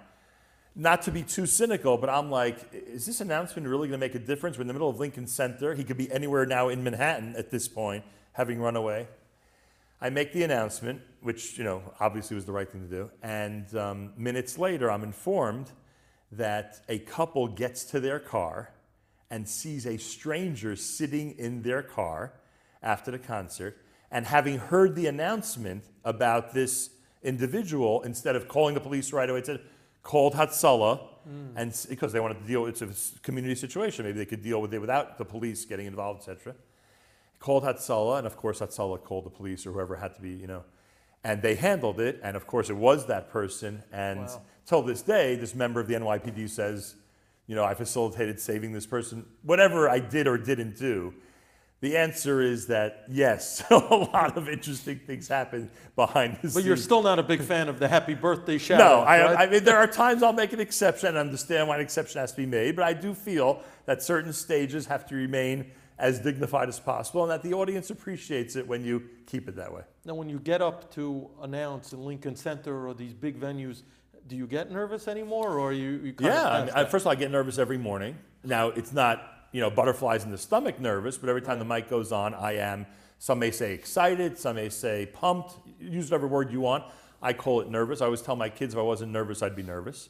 [0.76, 4.14] not to be too cynical, but I'm like, is this announcement really going to make
[4.14, 4.56] a difference?
[4.56, 5.74] We're in the middle of Lincoln Center.
[5.74, 9.08] He could be anywhere now in Manhattan at this point, having run away.
[10.00, 13.74] I make the announcement, which you know obviously was the right thing to do, and
[13.76, 15.70] um, minutes later, I'm informed
[16.32, 18.70] that a couple gets to their car
[19.30, 22.32] and sees a stranger sitting in their car
[22.82, 23.76] after the concert,
[24.10, 26.90] and having heard the announcement about this
[27.22, 29.60] individual, instead of calling the police right away, said
[30.02, 31.52] called Hatzalah, mm.
[31.56, 32.88] and because they wanted to deal, it's a
[33.22, 36.54] community situation, maybe they could deal with it without the police getting involved, etc
[37.40, 40.46] called Hatzalah, and of course Hatzalah called the police or whoever had to be, you
[40.46, 40.62] know,
[41.24, 43.82] and they handled it, and of course it was that person.
[43.90, 44.42] And Wow.
[44.66, 46.94] till this day, this member of the NYPD says,
[47.46, 49.26] you know, I facilitated saving this person.
[49.42, 51.14] Whatever I did or didn't do,
[51.80, 56.54] the answer is that yes, a lot of interesting things happen behind the scenes.
[56.54, 59.48] but you're still not a big fan of the happy birthday shout No, I, right?
[59.48, 62.32] I mean, there are times I'll make an exception and understand why an exception has
[62.32, 66.66] to be made, but I do feel that certain stages have to remain as dignified
[66.68, 69.82] as possible, and that the audience appreciates it when you keep it that way.
[70.06, 73.82] Now, when you get up to announce in Lincoln Center or these big venues,
[74.26, 77.02] do you get nervous anymore, or are you, you kind Yeah, I of mean, first
[77.02, 78.16] of all, I get nervous every morning.
[78.44, 81.88] Now, it's not, you know, butterflies in the stomach nervous, but every time the mic
[81.88, 82.86] goes on, I am,
[83.18, 86.84] some may say excited, some may say pumped, use whatever word you want.
[87.22, 88.00] I call it nervous.
[88.00, 90.08] I always tell my kids if I wasn't nervous, I'd be nervous.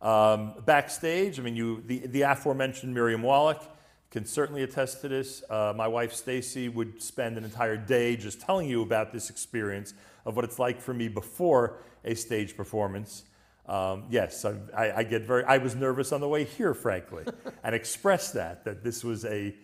[0.00, 3.62] Um, backstage, I mean, you, the, the aforementioned Miriam Wallach
[4.10, 5.42] can certainly attest to this.
[5.50, 9.92] Uh, my wife Stacy would spend an entire day just telling you about this experience
[10.24, 13.24] of what it's like for me before a stage performance.
[13.68, 15.44] Um, yes, I, I, I get very.
[15.44, 17.24] I was nervous on the way here, frankly,
[17.62, 19.54] and expressed that that this was a.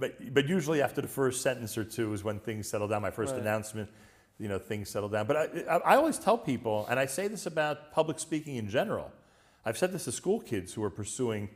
[0.00, 3.02] But but usually after the first sentence or two is when things settle down.
[3.02, 3.40] My first Right.
[3.40, 3.88] announcement,
[4.38, 5.26] you know, things settle down.
[5.26, 8.68] But I, I, I always tell people, and I say this about public speaking in
[8.68, 9.12] general.
[9.64, 11.48] I've said this to school kids who are pursuing,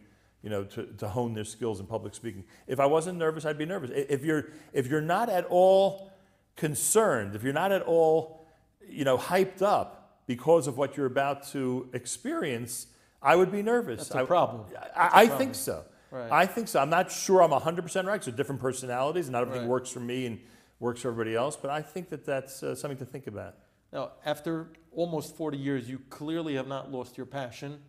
[0.43, 2.45] you know, to, to hone their skills in public speaking.
[2.69, 3.91] If I wasn't nervous, I'd be nervous.
[3.93, 6.13] If you're if you're not at all
[6.55, 8.47] concerned, if you're not at all,
[8.89, 12.87] you know, hyped up because of what you're about to experience,
[13.23, 14.09] I would be nervous.
[14.09, 14.65] That's a I- problem.
[14.97, 15.85] I, I think so.
[16.11, 16.31] Right.
[16.31, 16.81] I think so.
[16.81, 18.23] I'm not sure I'm 100% right.
[18.23, 19.69] So different personalities, and not everything Right.
[19.71, 20.39] works for me and
[20.79, 21.57] works for everybody else.
[21.57, 23.57] But I think that that's uh, something to think about.
[23.93, 27.81] Now, after almost 40 years, you clearly have not lost your passion.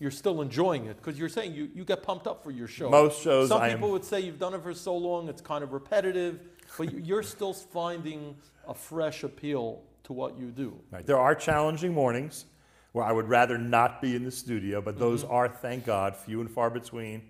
[0.00, 2.90] You're still enjoying it because you're saying you, you get pumped up for your show.
[2.90, 5.42] Most shows Some I am- people would say you've done it for so long, it's
[5.42, 6.40] kind of repetitive,
[6.76, 8.34] but you're still finding
[8.66, 10.78] a fresh appeal to what you do.
[10.90, 11.06] Right.
[11.06, 12.46] There are challenging mornings
[12.92, 16.40] where I would rather not be in the studio, but those are, thank God, few
[16.40, 17.22] and far between.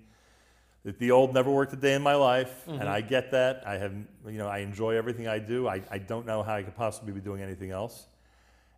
[0.84, 3.62] That the old never worked a day in my life, and I get that.
[3.66, 3.92] I have,
[4.26, 5.68] you know, I enjoy everything I do.
[5.68, 8.06] I, I don't know how I could possibly be doing anything else.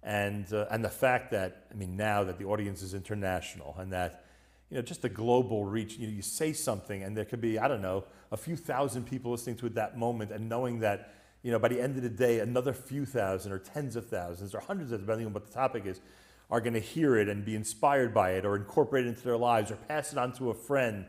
[0.02, 3.92] And, uh, and the fact that, I mean, now that the audience is international and
[3.92, 4.24] that,
[4.68, 7.56] you know, just the global reach, you know, you say something and there could be,
[7.60, 11.14] I don't know, a few thousand people listening to it that moment and knowing that,
[11.42, 14.54] you know, by the end of the day, another few thousand or tens of thousands
[14.54, 16.00] or hundreds of, depending on what the topic is,
[16.50, 19.36] are going to hear it and be inspired by it or incorporate it into their
[19.36, 21.06] lives or pass it on to a friend.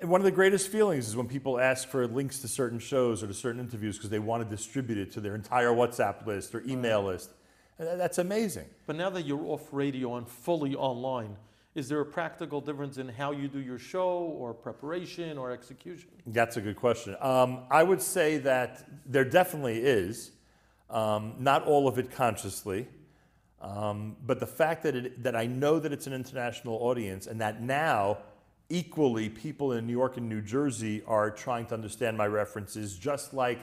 [0.00, 3.22] And one of the greatest feelings is when people ask for links to certain shows
[3.22, 6.54] or to certain interviews because they want to distribute it to their entire WhatsApp list
[6.54, 7.30] or email list.
[7.78, 8.66] And that's amazing.
[8.86, 11.36] But now that you're off radio and fully online,
[11.74, 16.10] is there a practical difference in how you do your show or preparation or execution?
[16.26, 17.16] That's a good question.
[17.20, 20.32] Um, I would say that there definitely is,
[20.90, 22.88] um, not all of it consciously,
[23.62, 27.40] um, but the fact that, it, that I know that it's an international audience and
[27.40, 28.18] that now
[28.68, 33.32] equally people in New York and New Jersey are trying to understand my references just
[33.32, 33.60] like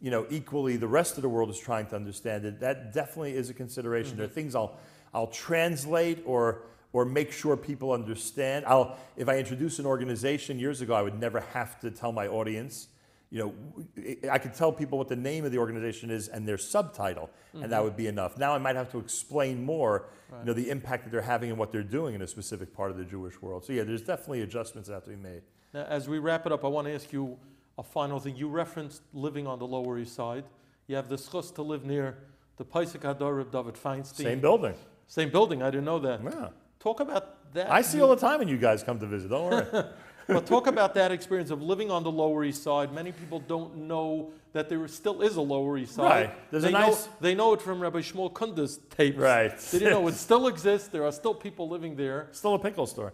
[0.00, 3.32] you know equally the rest of the world is trying to understand it that definitely
[3.32, 4.76] is a consideration there are things I'll
[5.14, 6.62] I'll translate or
[6.92, 11.18] or make sure people understand I'll if I introduce an organization years ago I would
[11.18, 12.88] never have to tell my audience
[13.30, 16.58] you know, I could tell people what the name of the organization is and their
[16.58, 17.84] subtitle, and that mm-hmm.
[17.84, 18.36] would be enough.
[18.36, 20.06] Now I might have to explain more,
[20.40, 22.90] you know, the impact that they're having and what they're doing in a specific part
[22.90, 23.64] of the Jewish world.
[23.64, 25.42] So yeah, there's definitely adjustments that have to be made.
[25.72, 27.38] Now, as we wrap it up, I want to ask you
[27.78, 28.34] a final thing.
[28.34, 30.44] You referenced living on the Lower East Side.
[30.88, 32.18] You have the schus to live near
[32.56, 34.24] the Posek HaDor of David Feinstein.
[34.24, 34.74] Same building.
[35.06, 35.62] Same building.
[35.62, 36.20] I didn't know that.
[36.24, 36.48] Yeah.
[36.80, 37.70] Talk about that.
[37.70, 39.30] I see all the time when you guys come to visit.
[39.30, 39.84] Don't worry.
[40.32, 42.92] But talk about that experience of living on the Lower East Side.
[42.92, 46.04] Many people don't know that there still is a Lower East Side.
[46.04, 46.50] Right.
[46.50, 49.16] There's a they, nice- know, they know it from Rabbi Shmuel Kunda's tapes.
[49.16, 49.58] Right.
[49.58, 50.88] They didn't know it still exists.
[50.88, 52.28] There are still people living there.
[52.32, 53.12] Still a pickle store.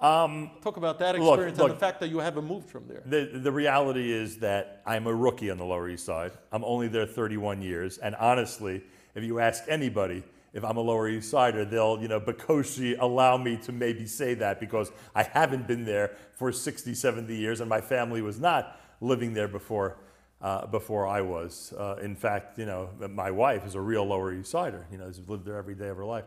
[0.00, 3.02] Um, talk about that Look, experience and the fact that you haven't moved from there.
[3.06, 6.32] The, the reality is that I'm a rookie on the Lower East Side.
[6.52, 7.98] I'm only there 31 years.
[7.98, 8.82] And honestly,
[9.14, 13.36] if you ask anybody if I'm a Lower East Sider, they'll, you know, Bakoshi allow
[13.36, 17.70] me to maybe say that because I haven't been there for 60, 70 years and
[17.70, 19.96] my family was not living there before,
[20.42, 21.72] uh, before I was.
[21.78, 25.06] Uh, in fact, you know, my wife is a real Lower East Sider, you know,
[25.06, 26.26] has lived there every day of her life.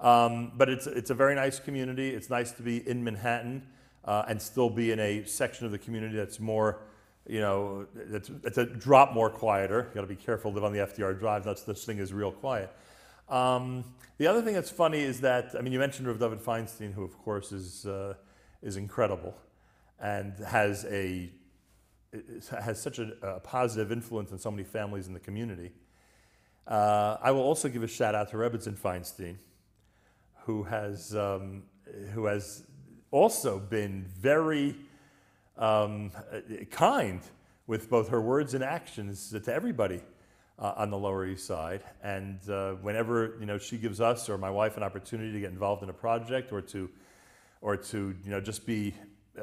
[0.00, 2.10] Um, but it's, it's a very nice community.
[2.10, 3.62] It's nice to be in Manhattan
[4.04, 6.80] uh, and still be in a section of the community that's more,
[7.26, 9.86] you know, that's, it's a drop more quieter.
[9.88, 11.42] You got to be careful live on the FDR Drive.
[11.42, 12.70] That's this thing is real quiet.
[13.28, 13.84] Um,
[14.18, 17.02] the other thing that's funny is that I mean, you mentioned Rav David Feinstein, who
[17.02, 18.14] of course is uh,
[18.62, 19.34] is incredible,
[19.98, 21.30] and has a
[22.62, 25.72] has such a, a positive influence on so many families in the community.
[26.66, 29.36] Uh, I will also give a shout out to Rebbitzin Feinstein,
[30.44, 31.64] who has um,
[32.12, 32.64] who has
[33.10, 34.76] also been very
[35.56, 36.10] um,
[36.70, 37.20] kind
[37.66, 40.02] with both her words and actions to everybody
[40.58, 41.82] uh, on the Lower East Side.
[42.02, 45.50] And uh, whenever you know she gives us or my wife an opportunity to get
[45.50, 46.88] involved in a project or to
[47.60, 48.94] or to you know just be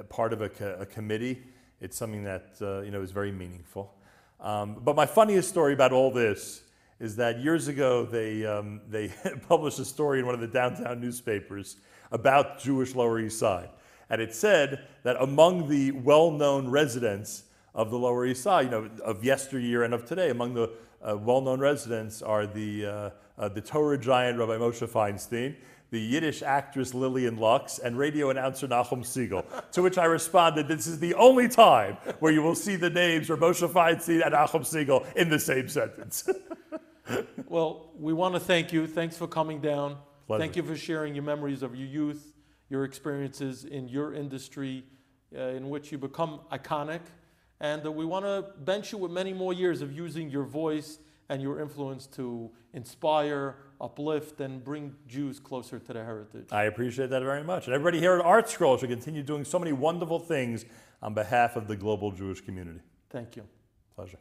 [0.09, 1.43] part of a, co- a committee,
[1.79, 3.93] it's something that uh, you know is very meaningful.
[4.39, 6.63] Um, but my funniest story about all this
[6.99, 9.11] is that years ago they um, they
[9.47, 11.77] published a story in one of the downtown newspapers
[12.11, 13.69] about Jewish Lower East Side,
[14.09, 17.43] and it said that among the well-known residents
[17.73, 20.69] of the Lower East Side, you know, of yesteryear and of today, among the
[21.03, 25.55] uh, well-known residents are the uh, uh, the Torah giant Rabbi Moshe Feinstein,
[25.89, 29.43] the Yiddish actress Lillian Lux, and radio announcer Nachum Segal.
[29.71, 33.29] to which I responded, "This is the only time where you will see the names
[33.29, 36.29] Rabbi Moshe Feinstein and Nachum Segal in the same sentence."
[37.47, 38.87] Well, we want to thank you.
[38.87, 39.97] Thanks for coming down.
[40.27, 40.39] Pleasure.
[40.39, 42.33] Thank you for sharing your memories of your youth,
[42.69, 44.85] your experiences in your industry,
[45.35, 47.01] uh, in which you become iconic.
[47.61, 50.97] And uh, we want to bench you with many more years of using your voice
[51.29, 56.47] and your influence to inspire, uplift, and bring Jews closer to their heritage.
[56.51, 57.67] I appreciate that very much.
[57.67, 60.65] And everybody here at ArtScroll should continue doing so many wonderful things
[61.03, 62.79] on behalf of the global Jewish community.
[63.11, 63.43] Thank you.
[63.95, 64.17] Pleasure.